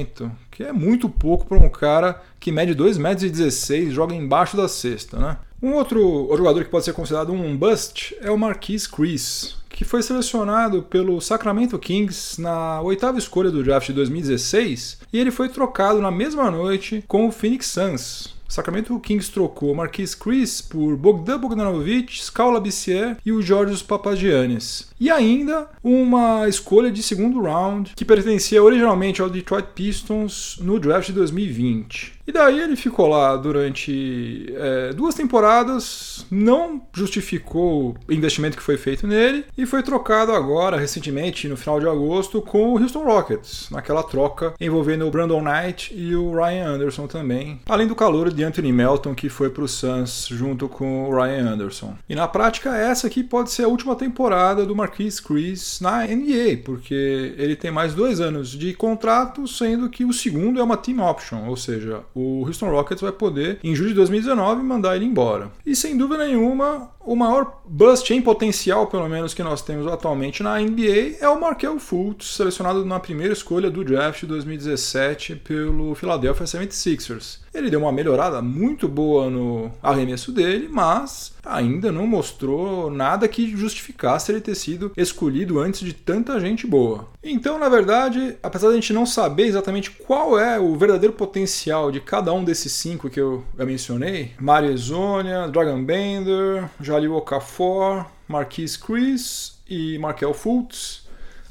que 0.51 0.63
é 0.63 0.73
muito 0.73 1.09
pouco 1.09 1.47
para 1.47 1.59
um 1.59 1.69
cara 1.69 2.23
que 2.41 2.53
mede 2.53 2.75
2,16 2.75 2.99
metros 2.99 3.71
e 3.71 3.91
joga 3.91 4.15
embaixo 4.15 4.57
da 4.57 4.69
cesta, 4.69 5.19
né? 5.19 5.37
Um 5.63 5.73
outro 5.73 6.29
jogador 6.37 6.63
que 6.63 6.71
pode 6.71 6.85
ser 6.85 6.93
considerado 6.93 7.33
um 7.33 7.57
bust 7.57 8.15
é 8.21 8.31
o 8.31 8.37
Marquise 8.37 8.89
Chris, 8.89 9.57
que 9.71 9.85
foi 9.85 10.03
selecionado 10.03 10.83
pelo 10.83 11.21
Sacramento 11.21 11.79
Kings 11.79 12.41
na 12.41 12.81
oitava 12.83 13.19
escolha 13.19 13.51
do 13.51 13.63
draft 13.63 13.87
de 13.87 13.95
2016 13.95 14.99
e 15.13 15.19
ele 15.19 15.31
foi 15.31 15.49
trocado 15.49 16.01
na 16.01 16.11
mesma 16.11 16.51
noite 16.51 17.03
com 17.09 17.27
o 17.27 17.33
Phoenix 17.33 17.69
Suns. 17.69 18.34
Sacramento 18.55 18.97
Kings 19.01 19.33
trocou 19.33 19.75
Marquis 19.75 20.15
Chris 20.15 20.61
por 20.61 20.97
Bogdan 20.97 21.41
Bogdanovic, 21.41 22.23
Scala 22.23 22.61
Bissier 22.61 23.17
e 23.27 23.33
o 23.33 23.43
Georgios 23.43 23.83
Papagiannis. 23.83 24.93
E 25.01 25.11
ainda 25.11 25.69
uma 25.83 26.49
escolha 26.49 26.89
de 26.89 27.03
segundo 27.03 27.43
round 27.43 27.95
que 27.97 28.05
pertencia 28.05 28.63
originalmente 28.63 29.21
ao 29.21 29.29
Detroit 29.29 29.67
Pistons 29.75 30.57
no 30.61 30.79
draft 30.79 31.09
de 31.09 31.15
2020. 31.15 32.13
E 32.27 32.33
daí 32.33 32.59
ele 32.59 32.77
ficou 32.77 33.07
lá 33.07 33.37
durante 33.37 34.47
é, 34.57 34.93
duas 34.93 35.15
temporadas, 35.15 36.25
não 36.31 36.83
justificou 36.93 37.97
o 38.09 38.13
investimento 38.13 38.57
que 38.57 38.63
foi 38.63 38.79
feito 38.79 39.07
nele 39.07 39.45
e 39.57 39.67
foi 39.67 39.83
trocado 39.83 40.33
agora, 40.33 40.79
recentemente, 40.79 41.49
no 41.49 41.57
final 41.57 41.79
de 41.79 41.87
agosto, 41.87 42.41
com 42.41 42.73
o 42.73 42.81
Houston 42.81 43.05
Rockets, 43.05 43.69
naquela 43.71 44.03
troca 44.03 44.55
envolvendo 44.61 45.07
o 45.07 45.11
Brandon 45.11 45.43
Knight 45.43 45.95
e 45.95 46.17
o 46.17 46.35
Ryan 46.35 46.69
Anderson 46.69 47.07
também, 47.07 47.61
além 47.67 47.87
do 47.87 47.95
calor 47.95 48.33
de 48.33 48.43
Anthony 48.43 48.73
Melton 48.73 49.15
que 49.15 49.29
foi 49.29 49.51
para 49.51 49.65
o 49.65 49.69
Suns 49.69 50.27
junto 50.31 50.69
com 50.69 51.09
o 51.09 51.15
Ryan 51.15 51.53
Anderson. 51.53 51.95
E 52.09 52.15
na 52.15 52.27
prática, 52.27 52.77
essa 52.77 53.07
aqui 53.07 53.23
pode 53.23 53.51
ser 53.51 53.65
a 53.65 53.69
última 53.69 53.95
temporada 53.97 54.65
do 54.65 54.75
Marquis 54.75 55.21
Chris 55.21 55.79
na 55.81 56.07
NBA, 56.07 56.63
porque 56.65 57.35
ele 57.37 57.57
tem 57.57 57.71
mais 57.71 57.95
dois 57.95 58.21
anos 58.21 58.51
de 58.51 58.73
contrato, 58.75 59.47
sendo 59.47 59.89
que 59.89 60.05
o 60.05 60.13
segundo 60.13 60.61
é 60.61 60.63
uma 60.63 60.77
team 60.77 61.01
option, 61.01 61.49
ou 61.49 61.57
seja, 61.57 62.03
o 62.15 62.45
Houston 62.47 62.71
Rockets 62.71 63.03
vai 63.03 63.13
poder, 63.13 63.59
em 63.63 63.75
julho 63.75 63.91
de 63.91 63.97
2019, 63.97 64.63
mandar 64.63 64.97
ele 64.97 65.05
embora. 65.05 65.51
E 65.67 65.75
sem 65.75 65.97
dúvida 65.97 66.27
nenhuma, 66.27 66.91
o 67.05 67.15
maior 67.15 67.61
bust 67.67 68.13
em 68.13 68.21
potencial, 68.21 68.87
pelo 68.87 69.09
menos, 69.09 69.35
que 69.35 69.43
nós 69.43 69.63
temos 69.63 69.87
atualmente 69.87 70.43
na 70.43 70.59
NBA 70.59 71.17
é 71.21 71.29
o 71.29 71.41
Markel 71.41 71.79
Fultz, 71.79 72.35
selecionado 72.37 72.85
na 72.85 72.99
primeira 72.99 73.33
escolha 73.33 73.71
do 73.71 73.85
draft 73.85 74.21
de 74.21 74.27
2017 74.27 75.37
pelo 75.37 75.95
Philadelphia 75.95 76.47
76ers. 76.47 77.45
Ele 77.55 77.71
deu 77.71 77.81
uma 77.81 77.93
melhorada 77.93 78.43
muito 78.43 78.89
boa 78.89 79.31
no 79.31 79.71
arremesso 79.81 80.33
dele, 80.33 80.69
mas 80.69 81.33
ainda 81.45 81.93
não 81.93 82.07
mostrou 82.07 82.91
nada 82.91 83.29
que 83.29 83.57
justificasse 83.57 84.33
ele 84.33 84.41
ter 84.41 84.57
sido 84.57 84.91
escolhido 84.97 85.61
antes 85.61 85.81
de 85.81 85.93
tanta 85.93 86.41
gente 86.41 86.67
boa. 86.67 87.07
Então, 87.23 87.59
na 87.59 87.69
verdade, 87.69 88.37
apesar 88.43 88.69
de 88.69 88.73
a 88.73 88.77
gente 88.77 88.93
não 88.93 89.07
saber 89.07 89.45
exatamente 89.45 89.91
qual 89.91 90.39
é 90.39 90.59
o 90.59 90.75
verdadeiro 90.77 91.15
potencial 91.15 91.93
de 91.93 92.01
cada 92.01 92.33
um 92.33 92.43
desses 92.43 92.73
cinco 92.73 93.09
que 93.09 93.21
eu 93.21 93.45
mencionei, 93.57 94.33
Mario 94.41 94.77
Zonia, 94.77 95.47
Dragon 95.49 95.83
Bender, 95.85 96.69
Jalil 96.95 97.13
Okafor, 97.13 98.07
Marquis 98.29 98.77
Chris 98.77 99.59
e 99.69 99.99
Markel 99.99 100.33
Fultz, 100.33 101.04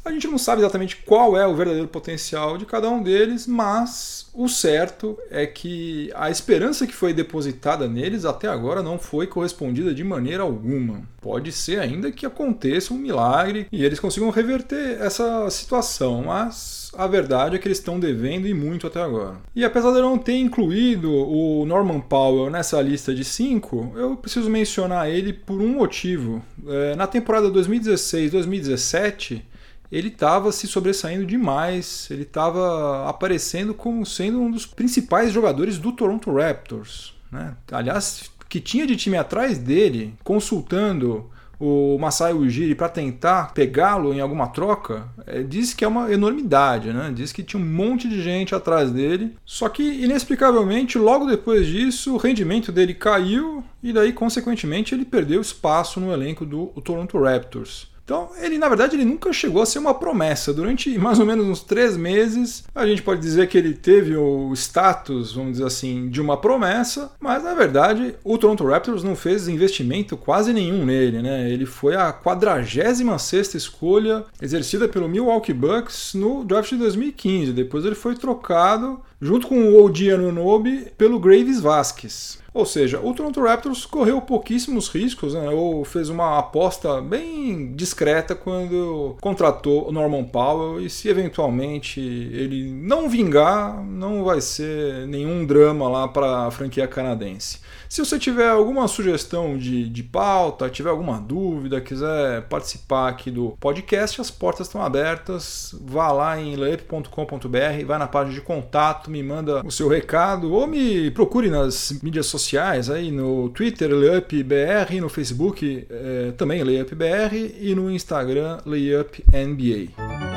a 0.06 0.12
gente 0.12 0.28
não 0.28 0.38
sabe 0.38 0.62
exatamente 0.62 0.98
qual 0.98 1.38
é 1.38 1.48
o 1.48 1.56
verdadeiro 1.56 1.88
potencial 1.88 2.58
de 2.58 2.66
cada 2.66 2.90
um 2.90 3.02
deles, 3.02 3.48
mas 3.48 4.30
o 4.34 4.50
certo 4.50 5.18
é 5.30 5.46
que 5.46 6.12
a 6.16 6.30
esperança 6.30 6.86
que 6.86 6.94
foi 6.94 7.14
depositada 7.14 7.88
neles 7.88 8.26
até 8.26 8.48
agora 8.48 8.84
não 8.84 9.00
foi 9.00 9.28
correspondida 9.28 9.94
de 9.94 10.04
maneira 10.04 10.44
alguma. 10.44 11.04
Pode 11.22 11.54
ser 11.54 11.80
ainda 11.80 12.12
que 12.12 12.26
aconteça 12.26 12.94
um 12.94 12.98
milagre 12.98 13.68
e 13.72 13.86
eles 13.86 14.00
consigam 14.00 14.30
reverter 14.30 15.00
essa 15.00 15.50
situação, 15.50 16.24
mas 16.24 16.92
a 16.98 17.08
verdade 17.08 17.56
é 17.56 17.60
que 17.60 17.68
eles 17.68 17.78
estão 17.78 18.00
devendo 18.00 18.48
e 18.48 18.54
muito 18.54 18.88
até 18.88 19.02
agora. 19.02 19.38
E 19.56 19.64
apesar 19.64 19.92
de 19.92 20.00
eu 20.00 20.04
não 20.04 20.18
ter 20.18 20.36
incluído 20.36 21.12
o 21.12 21.66
Norman 21.66 22.02
Powell 22.02 22.50
nessa 22.50 22.82
lista 22.82 23.16
de 23.16 23.24
cinco, 23.24 23.94
eu 23.96 24.18
preciso 24.18 24.50
mencionar 24.50 25.10
ele 25.10 25.32
por 25.32 25.62
um 25.62 25.70
motivo. 25.70 26.44
É, 26.68 26.96
na 26.96 27.08
temporada 27.08 27.50
2016-2017 27.50 29.53
ele 29.94 30.08
estava 30.08 30.52
se 30.52 30.66
sobressaindo 30.66 31.24
demais, 31.24 32.08
ele 32.10 32.24
estava 32.24 33.08
aparecendo 33.08 33.76
como 33.76 34.04
sendo 34.04 34.42
um 34.42 34.50
dos 34.50 34.66
principais 34.66 35.32
jogadores 35.32 35.78
do 35.78 35.92
Toronto 35.92 36.34
Raptors. 36.34 37.14
Né? 37.32 37.56
Aliás, 37.72 38.32
que 38.50 38.60
tinha 38.60 38.88
de 38.88 38.96
time 38.96 39.18
atrás 39.18 39.60
dele, 39.60 40.16
consultando 40.24 41.30
o 41.60 41.96
Masai 42.00 42.34
Ujiri 42.34 42.74
para 42.74 42.90
tentar 42.90 43.54
pegá-lo 43.54 44.12
em 44.16 44.20
alguma 44.20 44.48
troca, 44.48 45.08
é, 45.28 45.44
diz 45.44 45.76
que 45.76 45.86
é 45.86 45.88
uma 45.88 46.12
enormidade, 46.12 46.92
né? 46.92 47.12
Diz 47.16 47.32
que 47.32 47.44
tinha 47.44 47.62
um 47.62 47.66
monte 47.66 48.10
de 48.10 48.22
gente 48.22 48.56
atrás 48.56 48.92
dele. 48.92 49.36
Só 49.46 49.70
que, 49.70 49.84
inexplicavelmente, 49.84 50.98
logo 50.98 51.26
depois 51.26 51.68
disso, 51.68 52.16
o 52.16 52.18
rendimento 52.18 52.72
dele 52.72 52.96
caiu 52.96 53.64
e 53.82 53.94
daí, 53.94 54.12
consequentemente, 54.12 54.94
ele 54.94 55.06
perdeu 55.06 55.40
espaço 55.40 56.00
no 56.00 56.12
elenco 56.12 56.46
do 56.46 56.68
Toronto 56.84 57.22
Raptors. 57.22 57.93
Então, 58.04 58.30
ele 58.42 58.58
na 58.58 58.68
verdade 58.68 58.96
ele 58.96 59.06
nunca 59.06 59.32
chegou 59.32 59.62
a 59.62 59.66
ser 59.66 59.80
uma 59.80 59.94
promessa. 59.94 60.54
Durante 60.54 60.98
mais 60.98 61.20
ou 61.20 61.26
menos 61.26 61.46
uns 61.46 61.62
três 61.62 61.96
meses, 61.96 62.66
a 62.76 62.86
gente 62.86 63.02
pode 63.02 63.22
dizer 63.22 63.48
que 63.48 63.58
ele 63.58 63.74
teve 63.74 64.16
o 64.16 64.52
status, 64.54 65.34
vamos 65.34 65.54
dizer 65.54 65.66
assim, 65.66 66.10
de 66.10 66.22
uma 66.22 66.36
promessa, 66.38 67.12
mas 67.20 67.44
na 67.44 67.54
verdade 67.54 68.16
o 68.24 68.38
Toronto 68.38 68.66
Raptors 68.66 69.04
não 69.04 69.16
fez 69.16 69.48
investimento 69.48 70.18
quase 70.18 70.52
nenhum 70.52 70.86
nele, 70.86 71.22
né? 71.22 71.50
Ele 71.50 71.66
foi 71.66 71.96
a 71.96 72.12
46 72.12 73.54
escolha 73.56 74.26
exercida 74.42 74.88
pelo 74.88 75.08
Milwaukee 75.08 75.54
Bucks 75.54 76.14
no 76.14 76.44
draft 76.44 76.70
de 76.70 76.78
2015. 76.78 77.54
Depois 77.54 77.86
ele 77.86 77.96
foi 77.96 78.16
trocado 78.16 79.00
junto 79.24 79.48
com 79.48 79.56
o 79.56 79.86
OG 79.86 80.12
Anunobi 80.12 80.92
pelo 80.98 81.18
Graves 81.18 81.62
Vasquez. 81.62 82.44
Ou 82.54 82.66
seja, 82.66 83.00
o 83.00 83.14
Toronto 83.14 83.42
Raptors 83.42 83.84
correu 83.84 84.22
pouquíssimos 84.22 84.88
riscos, 84.88 85.34
né, 85.34 85.50
ou 85.50 85.84
fez 85.84 86.10
uma 86.10 86.38
aposta 86.38 87.02
bem 87.02 87.74
discreta 87.74 88.36
quando 88.36 89.16
contratou 89.20 89.88
o 89.88 89.92
Norman 89.92 90.26
Powell 90.26 90.80
e 90.80 90.88
se 90.88 91.10
eventualmente 91.10 92.00
ele 92.00 92.70
não 92.70 93.10
vingar, 93.10 93.84
não 93.84 94.24
vai 94.24 94.40
ser 94.40 95.08
nenhum 95.08 95.46
drama 95.46 95.90
lá 95.90 96.08
para 96.08 96.46
a 96.46 96.52
franquia 96.52 96.88
canadense. 96.88 97.60
Se 97.94 98.04
você 98.04 98.18
tiver 98.18 98.50
alguma 98.50 98.88
sugestão 98.88 99.56
de, 99.56 99.88
de 99.88 100.02
pauta, 100.02 100.68
tiver 100.68 100.90
alguma 100.90 101.22
dúvida, 101.22 101.80
quiser 101.80 102.42
participar 102.48 103.08
aqui 103.08 103.30
do 103.30 103.56
podcast, 103.60 104.20
as 104.20 104.32
portas 104.32 104.66
estão 104.66 104.82
abertas. 104.82 105.76
Vá 105.80 106.12
lá 106.12 106.42
em 106.42 106.56
layup.com.br, 106.56 107.86
vai 107.86 108.00
na 108.00 108.08
página 108.08 108.34
de 108.34 108.42
contato, 108.42 109.12
me 109.12 109.22
manda 109.22 109.64
o 109.64 109.70
seu 109.70 109.88
recado 109.88 110.52
ou 110.54 110.66
me 110.66 111.12
procure 111.12 111.52
nas 111.52 111.92
mídias 112.02 112.26
sociais, 112.26 112.90
aí 112.90 113.12
no 113.12 113.50
Twitter, 113.50 113.92
LayupBR, 113.92 115.00
no 115.00 115.08
Facebook 115.08 115.86
é, 115.88 116.32
também 116.32 116.64
LayupBR 116.64 117.58
e 117.60 117.76
no 117.76 117.92
Instagram, 117.92 118.58
LayupNBA. 118.66 120.33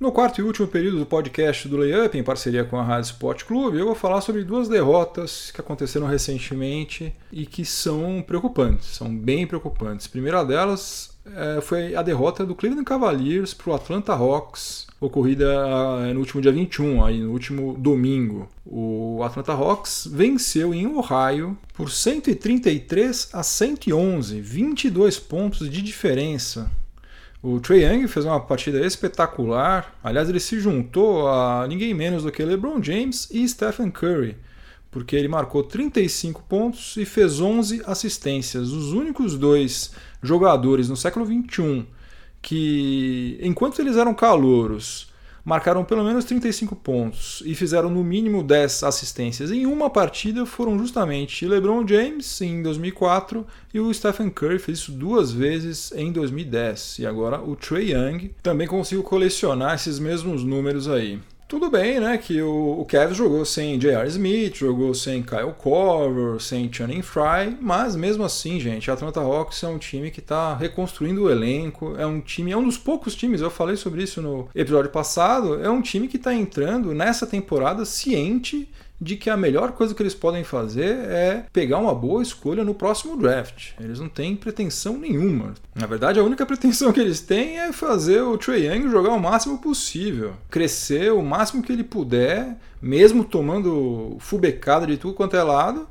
No 0.00 0.10
quarto 0.10 0.40
e 0.40 0.42
último 0.42 0.66
período 0.66 1.00
do 1.00 1.04
podcast 1.04 1.68
do 1.68 1.76
Layup, 1.76 2.16
em 2.16 2.22
parceria 2.22 2.64
com 2.64 2.78
a 2.78 2.82
Rádio 2.82 3.10
Sport 3.10 3.44
Clube, 3.44 3.76
eu 3.76 3.84
vou 3.84 3.94
falar 3.94 4.22
sobre 4.22 4.42
duas 4.42 4.66
derrotas 4.66 5.50
que 5.50 5.60
aconteceram 5.60 6.06
recentemente 6.06 7.14
e 7.30 7.44
que 7.44 7.66
são 7.66 8.24
preocupantes, 8.26 8.86
são 8.86 9.14
bem 9.14 9.46
preocupantes. 9.46 10.06
A 10.06 10.08
primeira 10.08 10.42
delas 10.42 11.10
é, 11.26 11.60
foi 11.60 11.94
a 11.94 12.00
derrota 12.00 12.46
do 12.46 12.54
Cleveland 12.54 12.86
Cavaliers 12.86 13.52
para 13.52 13.72
o 13.72 13.74
Atlanta 13.74 14.14
Hawks, 14.14 14.86
ocorrida 14.98 15.44
é, 16.08 16.14
no 16.14 16.20
último 16.20 16.40
dia 16.40 16.50
21, 16.50 17.04
aí, 17.04 17.20
no 17.20 17.32
último 17.32 17.74
domingo. 17.74 18.48
O 18.64 19.20
Atlanta 19.22 19.52
Hawks 19.52 20.08
venceu 20.10 20.72
em 20.72 20.86
Ohio 20.86 21.58
por 21.74 21.90
133 21.90 23.28
a 23.34 23.42
111, 23.42 24.40
22 24.40 25.18
pontos 25.18 25.68
de 25.68 25.82
diferença 25.82 26.70
o 27.42 27.58
Trey 27.58 27.84
Young 27.84 28.06
fez 28.06 28.26
uma 28.26 28.40
partida 28.40 28.84
espetacular. 28.84 29.94
Aliás, 30.04 30.28
ele 30.28 30.40
se 30.40 30.60
juntou 30.60 31.28
a 31.28 31.66
ninguém 31.66 31.94
menos 31.94 32.22
do 32.22 32.30
que 32.30 32.44
LeBron 32.44 32.82
James 32.82 33.28
e 33.30 33.48
Stephen 33.48 33.90
Curry, 33.90 34.36
porque 34.90 35.16
ele 35.16 35.28
marcou 35.28 35.62
35 35.62 36.42
pontos 36.42 36.96
e 36.96 37.04
fez 37.06 37.40
11 37.40 37.82
assistências. 37.86 38.70
Os 38.70 38.92
únicos 38.92 39.38
dois 39.38 39.92
jogadores 40.22 40.88
no 40.88 40.96
século 40.96 41.24
XXI 41.24 41.86
que, 42.42 43.38
enquanto 43.42 43.80
eles 43.80 43.96
eram 43.96 44.14
calouros, 44.14 45.09
marcaram 45.50 45.84
pelo 45.84 46.04
menos 46.04 46.24
35 46.26 46.76
pontos 46.76 47.42
e 47.44 47.56
fizeram 47.56 47.90
no 47.90 48.04
mínimo 48.04 48.40
10 48.40 48.84
assistências 48.84 49.50
em 49.50 49.66
uma 49.66 49.90
partida 49.90 50.46
foram 50.46 50.78
justamente 50.78 51.44
LeBron 51.44 51.84
James 51.84 52.40
em 52.40 52.62
2004 52.62 53.44
e 53.74 53.80
o 53.80 53.92
Stephen 53.92 54.30
Curry 54.30 54.60
fez 54.60 54.78
isso 54.78 54.92
duas 54.92 55.32
vezes 55.32 55.90
em 55.96 56.12
2010. 56.12 57.00
E 57.00 57.06
agora 57.06 57.40
o 57.40 57.56
Trey 57.56 57.92
Young 57.92 58.30
também 58.40 58.68
conseguiu 58.68 59.02
colecionar 59.02 59.74
esses 59.74 59.98
mesmos 59.98 60.44
números 60.44 60.86
aí. 60.86 61.18
Tudo 61.50 61.68
bem, 61.68 61.98
né, 61.98 62.16
que 62.16 62.40
o, 62.40 62.78
o 62.78 62.84
Cavs 62.84 63.16
jogou 63.16 63.44
sem 63.44 63.76
J.R. 63.76 64.06
Smith, 64.06 64.54
jogou 64.54 64.94
sem 64.94 65.20
Kyle 65.20 65.52
Korver, 65.58 66.40
sem 66.40 66.72
Channing 66.72 67.02
Frye, 67.02 67.56
mas 67.60 67.96
mesmo 67.96 68.22
assim, 68.22 68.60
gente, 68.60 68.88
a 68.88 68.94
Atlanta 68.94 69.18
Hawks 69.18 69.60
é 69.64 69.66
um 69.66 69.76
time 69.76 70.12
que 70.12 70.20
está 70.20 70.54
reconstruindo 70.54 71.24
o 71.24 71.28
elenco, 71.28 71.96
é 71.98 72.06
um 72.06 72.20
time, 72.20 72.52
é 72.52 72.56
um 72.56 72.62
dos 72.62 72.78
poucos 72.78 73.16
times, 73.16 73.40
eu 73.40 73.50
falei 73.50 73.74
sobre 73.74 74.04
isso 74.04 74.22
no 74.22 74.48
episódio 74.54 74.92
passado, 74.92 75.60
é 75.60 75.68
um 75.68 75.82
time 75.82 76.06
que 76.06 76.18
está 76.18 76.32
entrando 76.32 76.94
nessa 76.94 77.26
temporada 77.26 77.84
ciente 77.84 78.68
de 79.00 79.16
que 79.16 79.30
a 79.30 79.36
melhor 79.36 79.72
coisa 79.72 79.94
que 79.94 80.02
eles 80.02 80.14
podem 80.14 80.44
fazer 80.44 80.94
é 81.08 81.46
pegar 81.52 81.78
uma 81.78 81.94
boa 81.94 82.22
escolha 82.22 82.62
no 82.62 82.74
próximo 82.74 83.16
draft. 83.16 83.70
Eles 83.80 83.98
não 83.98 84.08
têm 84.08 84.36
pretensão 84.36 84.98
nenhuma. 84.98 85.54
Na 85.74 85.86
verdade, 85.86 86.20
a 86.20 86.22
única 86.22 86.44
pretensão 86.44 86.92
que 86.92 87.00
eles 87.00 87.20
têm 87.20 87.58
é 87.58 87.72
fazer 87.72 88.20
o 88.20 88.36
Trae 88.36 88.66
Young 88.66 88.90
jogar 88.90 89.10
o 89.10 89.20
máximo 89.20 89.58
possível, 89.58 90.34
crescer 90.50 91.12
o 91.12 91.22
máximo 91.22 91.62
que 91.62 91.72
ele 91.72 91.84
puder, 91.84 92.56
mesmo 92.82 93.24
tomando 93.24 94.16
fubecada 94.18 94.86
de 94.86 94.98
tudo 94.98 95.14
quanto 95.14 95.36
é 95.36 95.42
lado. 95.42 95.88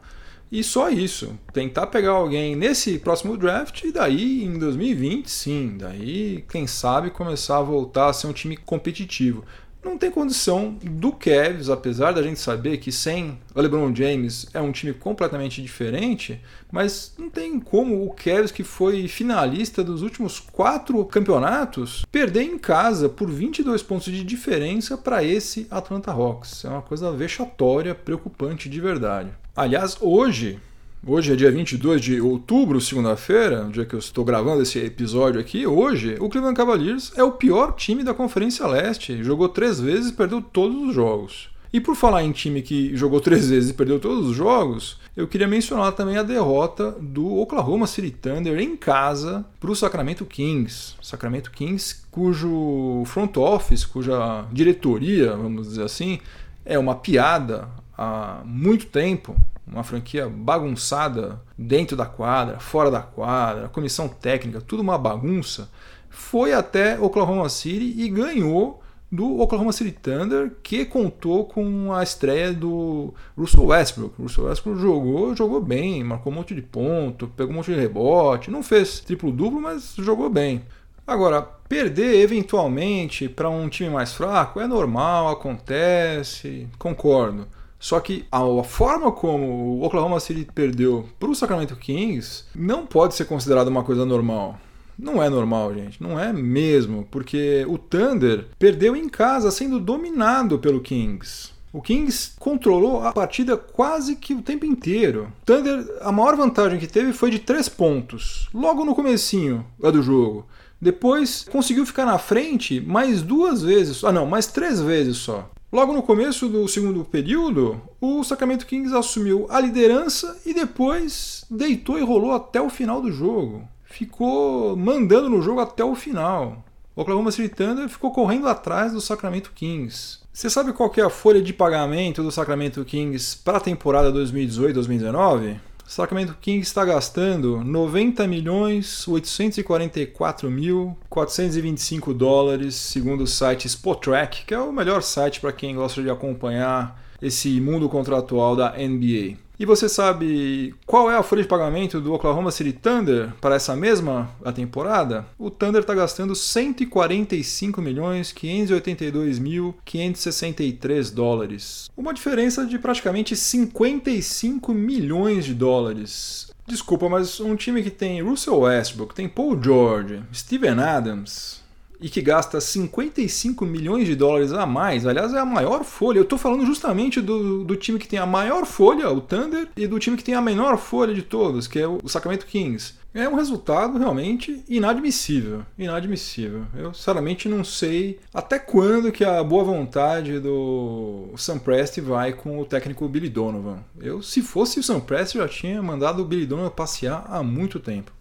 E 0.51 0.63
só 0.63 0.89
isso. 0.89 1.37
Tentar 1.53 1.87
pegar 1.87 2.11
alguém 2.11 2.55
nesse 2.55 2.97
próximo 2.97 3.37
draft 3.37 3.83
e 3.83 3.91
daí 3.91 4.43
em 4.43 4.57
2020, 4.57 5.29
sim, 5.29 5.75
daí 5.77 6.43
quem 6.49 6.65
sabe 6.65 7.11
começar 7.11 7.57
a 7.57 7.63
voltar 7.63 8.09
a 8.09 8.13
ser 8.13 8.25
um 8.25 8.33
time 8.33 8.57
competitivo 8.57 9.43
não 9.83 9.97
tem 9.97 10.11
condição 10.11 10.77
do 10.81 11.11
Cavs, 11.11 11.69
apesar 11.69 12.11
da 12.11 12.21
gente 12.21 12.39
saber 12.39 12.77
que 12.77 12.91
sem 12.91 13.37
o 13.55 13.61
LeBron 13.61 13.93
James 13.95 14.47
é 14.53 14.59
um 14.59 14.71
time 14.71 14.93
completamente 14.93 15.61
diferente, 15.61 16.41
mas 16.71 17.13
não 17.17 17.29
tem 17.29 17.59
como 17.59 18.05
o 18.05 18.13
Cavs, 18.13 18.51
que 18.51 18.63
foi 18.63 19.07
finalista 19.07 19.83
dos 19.83 20.01
últimos 20.01 20.39
quatro 20.39 21.03
campeonatos, 21.05 22.05
perder 22.11 22.43
em 22.43 22.57
casa 22.57 23.07
por 23.07 23.29
22 23.29 23.81
pontos 23.81 24.11
de 24.11 24.23
diferença 24.23 24.97
para 24.97 25.23
esse 25.23 25.65
Atlanta 25.71 26.11
Hawks. 26.11 26.65
É 26.65 26.69
uma 26.69 26.81
coisa 26.81 27.11
vexatória, 27.11 27.95
preocupante 27.95 28.69
de 28.69 28.81
verdade. 28.81 29.31
Aliás, 29.55 29.97
hoje, 29.99 30.59
Hoje 31.07 31.31
é 31.31 31.35
dia 31.35 31.49
22 31.49 32.01
de 32.01 32.19
outubro, 32.19 32.81
segunda-feira, 32.81 33.69
dia 33.71 33.85
que 33.85 33.95
eu 33.95 33.99
estou 33.99 34.25
gravando 34.25 34.63
esse 34.63 34.77
episódio 34.79 35.39
aqui. 35.39 35.65
Hoje, 35.65 36.17
o 36.19 36.27
Cleveland 36.27 36.57
Cavaliers 36.57 37.13
é 37.15 37.23
o 37.23 37.31
pior 37.31 37.71
time 37.71 38.03
da 38.03 38.13
Conferência 38.13 38.67
Leste. 38.67 39.23
Jogou 39.23 39.47
três 39.47 39.79
vezes 39.79 40.09
e 40.09 40.13
perdeu 40.13 40.41
todos 40.41 40.89
os 40.89 40.93
jogos. 40.93 41.49
E 41.71 41.79
por 41.79 41.95
falar 41.95 42.25
em 42.25 42.33
time 42.33 42.61
que 42.61 42.93
jogou 42.97 43.21
três 43.21 43.47
vezes 43.49 43.69
e 43.69 43.73
perdeu 43.73 43.97
todos 43.97 44.27
os 44.27 44.35
jogos, 44.35 44.99
eu 45.15 45.25
queria 45.25 45.47
mencionar 45.47 45.93
também 45.93 46.17
a 46.17 46.23
derrota 46.23 46.91
do 46.99 47.37
Oklahoma 47.37 47.87
City 47.87 48.11
Thunder 48.11 48.59
em 48.59 48.75
casa 48.75 49.45
para 49.57 49.71
o 49.71 49.75
Sacramento 49.75 50.25
Kings. 50.25 50.95
Sacramento 51.01 51.49
Kings, 51.49 52.01
cujo 52.11 53.03
front 53.05 53.37
office, 53.37 53.85
cuja 53.85 54.45
diretoria, 54.51 55.33
vamos 55.33 55.69
dizer 55.69 55.83
assim, 55.83 56.19
é 56.65 56.77
uma 56.77 56.95
piada 56.95 57.69
há 57.97 58.41
muito 58.43 58.87
tempo 58.87 59.37
uma 59.71 59.83
franquia 59.83 60.27
bagunçada 60.27 61.41
dentro 61.57 61.95
da 61.95 62.05
quadra, 62.05 62.59
fora 62.59 62.89
da 62.89 63.01
quadra, 63.01 63.69
comissão 63.69 64.07
técnica, 64.07 64.61
tudo 64.61 64.81
uma 64.81 64.97
bagunça, 64.97 65.69
foi 66.09 66.53
até 66.53 66.99
Oklahoma 66.99 67.47
City 67.49 67.93
e 68.01 68.09
ganhou 68.09 68.81
do 69.11 69.39
Oklahoma 69.39 69.71
City 69.71 69.91
Thunder, 69.91 70.51
que 70.61 70.85
contou 70.85 71.45
com 71.45 71.91
a 71.93 72.03
estreia 72.03 72.53
do 72.53 73.13
Russell 73.35 73.65
Westbrook. 73.65 74.21
Russell 74.21 74.45
Westbrook 74.45 74.79
jogou, 74.79 75.35
jogou 75.35 75.61
bem, 75.61 76.03
marcou 76.03 76.31
um 76.31 76.35
monte 76.35 76.53
de 76.53 76.61
ponto, 76.61 77.27
pegou 77.27 77.51
um 77.51 77.57
monte 77.57 77.73
de 77.73 77.79
rebote, 77.79 78.51
não 78.51 78.61
fez 78.61 78.99
triplo-duplo, 78.99 79.59
mas 79.59 79.95
jogou 79.97 80.29
bem. 80.29 80.61
Agora, 81.07 81.41
perder 81.41 82.21
eventualmente 82.21 83.27
para 83.27 83.49
um 83.49 83.67
time 83.67 83.89
mais 83.89 84.13
fraco 84.13 84.59
é 84.59 84.67
normal, 84.67 85.29
acontece, 85.29 86.67
concordo. 86.77 87.47
Só 87.79 87.99
que 87.99 88.25
a 88.29 88.41
forma 88.63 89.11
como 89.11 89.45
o 89.45 89.83
Oklahoma 89.83 90.19
City 90.19 90.45
perdeu 90.53 91.07
para 91.17 91.29
o 91.29 91.35
Sacramento 91.35 91.77
Kings 91.77 92.43
não 92.53 92.85
pode 92.85 93.15
ser 93.15 93.25
considerada 93.25 93.69
uma 93.69 93.83
coisa 93.83 94.05
normal. 94.05 94.59
Não 94.97 95.23
é 95.23 95.29
normal, 95.29 95.73
gente. 95.73 96.03
Não 96.03 96.19
é 96.19 96.33
mesmo. 96.33 97.07
Porque 97.09 97.65
o 97.69 97.77
Thunder 97.77 98.47
perdeu 98.59 98.97
em 98.97 99.07
casa 99.07 99.49
sendo 99.49 99.79
dominado 99.79 100.59
pelo 100.59 100.81
Kings. 100.81 101.51
O 101.71 101.81
Kings 101.81 102.31
controlou 102.37 103.01
a 103.05 103.13
partida 103.13 103.55
quase 103.55 104.15
que 104.15 104.33
o 104.33 104.41
tempo 104.41 104.65
inteiro. 104.65 105.31
Thunder, 105.45 105.85
a 106.01 106.11
maior 106.11 106.35
vantagem 106.35 106.79
que 106.79 106.87
teve 106.87 107.13
foi 107.13 107.29
de 107.29 107.39
três 107.39 107.69
pontos, 107.69 108.49
logo 108.53 108.83
no 108.83 108.95
comecinho 108.95 109.65
do 109.79 110.01
jogo. 110.01 110.47
Depois 110.81 111.45
conseguiu 111.51 111.85
ficar 111.85 112.05
na 112.05 112.17
frente 112.17 112.81
mais 112.81 113.21
duas 113.21 113.61
vezes, 113.61 114.03
ah 114.03 114.11
não, 114.11 114.25
mais 114.25 114.47
três 114.47 114.81
vezes 114.81 115.17
só. 115.17 115.47
Logo 115.71 115.93
no 115.93 116.01
começo 116.01 116.49
do 116.49 116.67
segundo 116.67 117.05
período, 117.05 117.79
o 118.01 118.23
Sacramento 118.23 118.65
Kings 118.65 118.95
assumiu 118.95 119.45
a 119.51 119.59
liderança 119.59 120.41
e 120.43 120.51
depois 120.51 121.45
deitou 121.49 121.99
e 121.99 122.03
rolou 122.03 122.31
até 122.31 122.59
o 122.59 122.71
final 122.71 122.99
do 122.99 123.11
jogo. 123.11 123.67
Ficou 123.85 124.75
mandando 124.75 125.29
no 125.29 125.43
jogo 125.43 125.59
até 125.59 125.83
o 125.83 125.93
final. 125.93 126.63
O 126.95 127.01
Oklahoma 127.01 127.31
City 127.31 127.49
Thunder 127.49 127.87
ficou 127.87 128.11
correndo 128.11 128.47
atrás 128.47 128.93
do 128.93 128.99
Sacramento 128.99 129.51
Kings. 129.53 130.17
Você 130.33 130.49
sabe 130.49 130.73
qual 130.73 130.91
é 130.97 131.01
a 131.01 131.09
folha 131.09 131.41
de 131.41 131.53
pagamento 131.53 132.23
do 132.23 132.31
Sacramento 132.31 132.83
Kings 132.83 133.37
para 133.37 133.57
a 133.57 133.61
temporada 133.61 134.11
2018-2019? 134.11 135.59
Sacramento 135.89 136.37
Kings 136.39 136.67
está 136.67 136.85
gastando 136.85 137.63
90 137.63 138.27
milhões 138.27 139.07
844 139.07 140.47
mil 140.47 140.95
425 141.09 142.13
dólares, 142.13 142.75
segundo 142.75 143.23
o 143.23 143.27
site 143.27 143.67
Spotrac, 143.67 144.45
que 144.45 144.53
é 144.53 144.59
o 144.59 144.71
melhor 144.71 145.01
site 145.01 145.41
para 145.41 145.51
quem 145.51 145.75
gosta 145.75 146.03
de 146.03 146.09
acompanhar 146.11 147.01
esse 147.19 147.59
mundo 147.59 147.89
contratual 147.89 148.55
da 148.55 148.73
NBA. 148.77 149.48
E 149.59 149.65
você 149.65 149.89
sabe 149.89 150.73
qual 150.85 151.11
é 151.11 151.17
a 151.17 151.21
folha 151.21 151.41
de 151.41 151.47
pagamento 151.49 151.99
do 151.99 152.13
Oklahoma 152.13 152.49
City 152.49 152.71
Thunder 152.71 153.33
para 153.41 153.55
essa 153.55 153.75
mesma 153.75 154.31
temporada? 154.55 155.25
O 155.37 155.49
Thunder 155.49 155.81
está 155.81 155.93
gastando 155.93 156.33
145 156.33 157.81
milhões 157.81 158.31
582 158.31 159.37
mil 159.37 159.75
563 159.83 161.11
dólares. 161.11 161.89
Uma 161.97 162.13
diferença 162.13 162.65
de 162.65 162.79
praticamente 162.79 163.35
55 163.35 164.73
milhões 164.73 165.43
de 165.43 165.53
dólares. 165.53 166.49
Desculpa, 166.65 167.09
mas 167.09 167.41
um 167.41 167.53
time 167.57 167.83
que 167.83 167.89
tem 167.89 168.21
Russell 168.21 168.59
Westbrook, 168.59 169.13
tem 169.13 169.27
Paul 169.27 169.61
George, 169.61 170.23
Steven 170.31 170.79
Adams, 170.79 171.61
e 172.01 172.09
que 172.09 172.21
gasta 172.21 172.59
55 172.61 173.65
milhões 173.65 174.07
de 174.07 174.15
dólares 174.15 174.51
a 174.51 174.65
mais, 174.65 175.05
aliás, 175.05 175.33
é 175.33 175.39
a 175.39 175.45
maior 175.45 175.83
folha. 175.83 176.19
Eu 176.19 176.23
estou 176.23 176.39
falando 176.39 176.65
justamente 176.65 177.21
do, 177.21 177.63
do 177.63 177.75
time 177.75 177.99
que 177.99 178.07
tem 178.07 178.19
a 178.19 178.25
maior 178.25 178.65
folha, 178.65 179.09
o 179.09 179.21
Thunder, 179.21 179.67
e 179.75 179.87
do 179.87 179.99
time 179.99 180.17
que 180.17 180.23
tem 180.23 180.35
a 180.35 180.41
menor 180.41 180.77
folha 180.77 181.13
de 181.13 181.21
todos, 181.21 181.67
que 181.67 181.79
é 181.79 181.87
o 181.87 181.99
Sacramento 182.07 182.45
Kings. 182.45 182.99
É 183.13 183.27
um 183.27 183.35
resultado 183.35 183.97
realmente 183.97 184.63
inadmissível. 184.69 185.65
Inadmissível. 185.77 186.65
Eu 186.75 186.93
sinceramente 186.93 187.49
não 187.49 187.63
sei 187.63 188.19
até 188.31 188.59
quando 188.59 189.11
que 189.11 189.25
a 189.25 189.43
boa 189.43 189.63
vontade 189.63 190.39
do 190.39 191.29
Sam 191.35 191.57
Presti 191.57 192.01
vai 192.01 192.33
com 192.33 192.59
o 192.59 192.65
técnico 192.65 193.07
Billy 193.07 193.29
Donovan. 193.29 193.79
Eu, 193.99 194.21
se 194.21 194.43
fosse 194.43 194.79
o 194.79 194.83
Sam 194.83 194.99
Presti, 194.99 195.39
já 195.39 195.47
tinha 195.47 195.81
mandado 195.81 196.21
o 196.21 196.25
Billy 196.25 196.45
Donovan 196.45 196.69
passear 196.69 197.25
há 197.27 197.41
muito 197.41 197.79
tempo. 197.79 198.11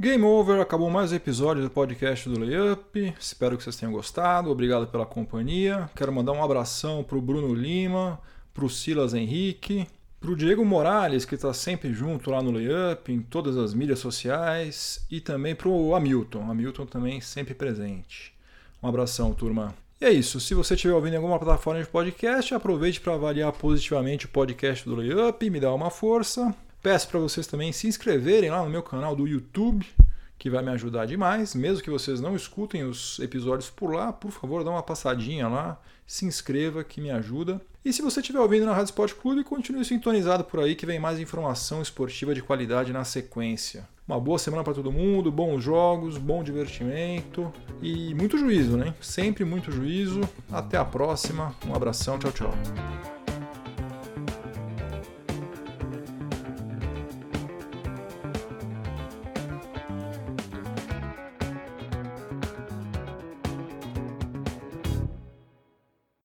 Game 0.00 0.22
over, 0.22 0.60
acabou 0.60 0.88
mais 0.88 1.10
um 1.10 1.16
episódio 1.16 1.60
do 1.60 1.70
podcast 1.70 2.28
do 2.28 2.38
Layup. 2.38 3.12
Espero 3.18 3.56
que 3.56 3.64
vocês 3.64 3.74
tenham 3.74 3.92
gostado. 3.92 4.48
Obrigado 4.48 4.86
pela 4.86 5.04
companhia. 5.04 5.90
Quero 5.96 6.12
mandar 6.12 6.30
um 6.30 6.44
abração 6.44 7.02
para 7.02 7.18
o 7.18 7.20
Bruno 7.20 7.52
Lima, 7.52 8.20
para 8.54 8.64
o 8.64 8.70
Silas 8.70 9.12
Henrique, 9.12 9.88
para 10.20 10.30
o 10.30 10.36
Diego 10.36 10.64
Morales, 10.64 11.24
que 11.24 11.34
está 11.34 11.52
sempre 11.52 11.92
junto 11.92 12.30
lá 12.30 12.40
no 12.40 12.52
Layup, 12.52 13.12
em 13.12 13.20
todas 13.20 13.56
as 13.56 13.74
mídias 13.74 13.98
sociais, 13.98 15.04
e 15.10 15.20
também 15.20 15.56
para 15.56 15.68
o 15.68 15.92
Hamilton. 15.92 16.48
Hamilton 16.48 16.86
também 16.86 17.20
sempre 17.20 17.52
presente. 17.52 18.32
Um 18.80 18.86
abração, 18.86 19.34
turma. 19.34 19.74
E 20.00 20.04
é 20.04 20.12
isso. 20.12 20.38
Se 20.38 20.54
você 20.54 20.74
estiver 20.74 20.94
ouvindo 20.94 21.14
em 21.14 21.16
alguma 21.16 21.40
plataforma 21.40 21.82
de 21.82 21.88
podcast, 21.88 22.54
aproveite 22.54 23.00
para 23.00 23.14
avaliar 23.14 23.50
positivamente 23.50 24.26
o 24.26 24.28
podcast 24.28 24.88
do 24.88 24.94
Layup, 24.94 25.50
me 25.50 25.58
dá 25.58 25.74
uma 25.74 25.90
força. 25.90 26.54
Peço 26.82 27.08
para 27.08 27.18
vocês 27.18 27.46
também 27.46 27.72
se 27.72 27.88
inscreverem 27.88 28.50
lá 28.50 28.62
no 28.62 28.70
meu 28.70 28.82
canal 28.82 29.16
do 29.16 29.26
YouTube, 29.26 29.86
que 30.38 30.48
vai 30.48 30.62
me 30.62 30.70
ajudar 30.70 31.06
demais. 31.06 31.54
Mesmo 31.54 31.82
que 31.82 31.90
vocês 31.90 32.20
não 32.20 32.36
escutem 32.36 32.84
os 32.84 33.18
episódios 33.18 33.68
por 33.68 33.92
lá, 33.92 34.12
por 34.12 34.30
favor, 34.30 34.62
dá 34.62 34.70
uma 34.70 34.82
passadinha 34.82 35.48
lá, 35.48 35.80
se 36.06 36.24
inscreva 36.24 36.84
que 36.84 37.00
me 37.00 37.10
ajuda. 37.10 37.60
E 37.84 37.92
se 37.92 38.02
você 38.02 38.20
estiver 38.20 38.38
ouvindo 38.38 38.66
na 38.66 38.72
Rádio 38.72 38.90
Sport 38.90 39.14
Clube, 39.14 39.44
continue 39.44 39.84
sintonizado 39.84 40.44
por 40.44 40.60
aí 40.60 40.74
que 40.74 40.86
vem 40.86 41.00
mais 41.00 41.18
informação 41.18 41.82
esportiva 41.82 42.34
de 42.34 42.42
qualidade 42.42 42.92
na 42.92 43.04
sequência. 43.04 43.88
Uma 44.06 44.18
boa 44.18 44.38
semana 44.38 44.64
para 44.64 44.72
todo 44.72 44.90
mundo, 44.90 45.30
bons 45.30 45.62
jogos, 45.62 46.16
bom 46.16 46.42
divertimento 46.42 47.52
e 47.82 48.14
muito 48.14 48.38
juízo, 48.38 48.76
né? 48.76 48.94
Sempre 49.00 49.44
muito 49.44 49.70
juízo. 49.70 50.20
Até 50.50 50.78
a 50.78 50.84
próxima. 50.84 51.54
Um 51.66 51.74
abração, 51.74 52.18
tchau, 52.18 52.32
tchau. 52.32 52.54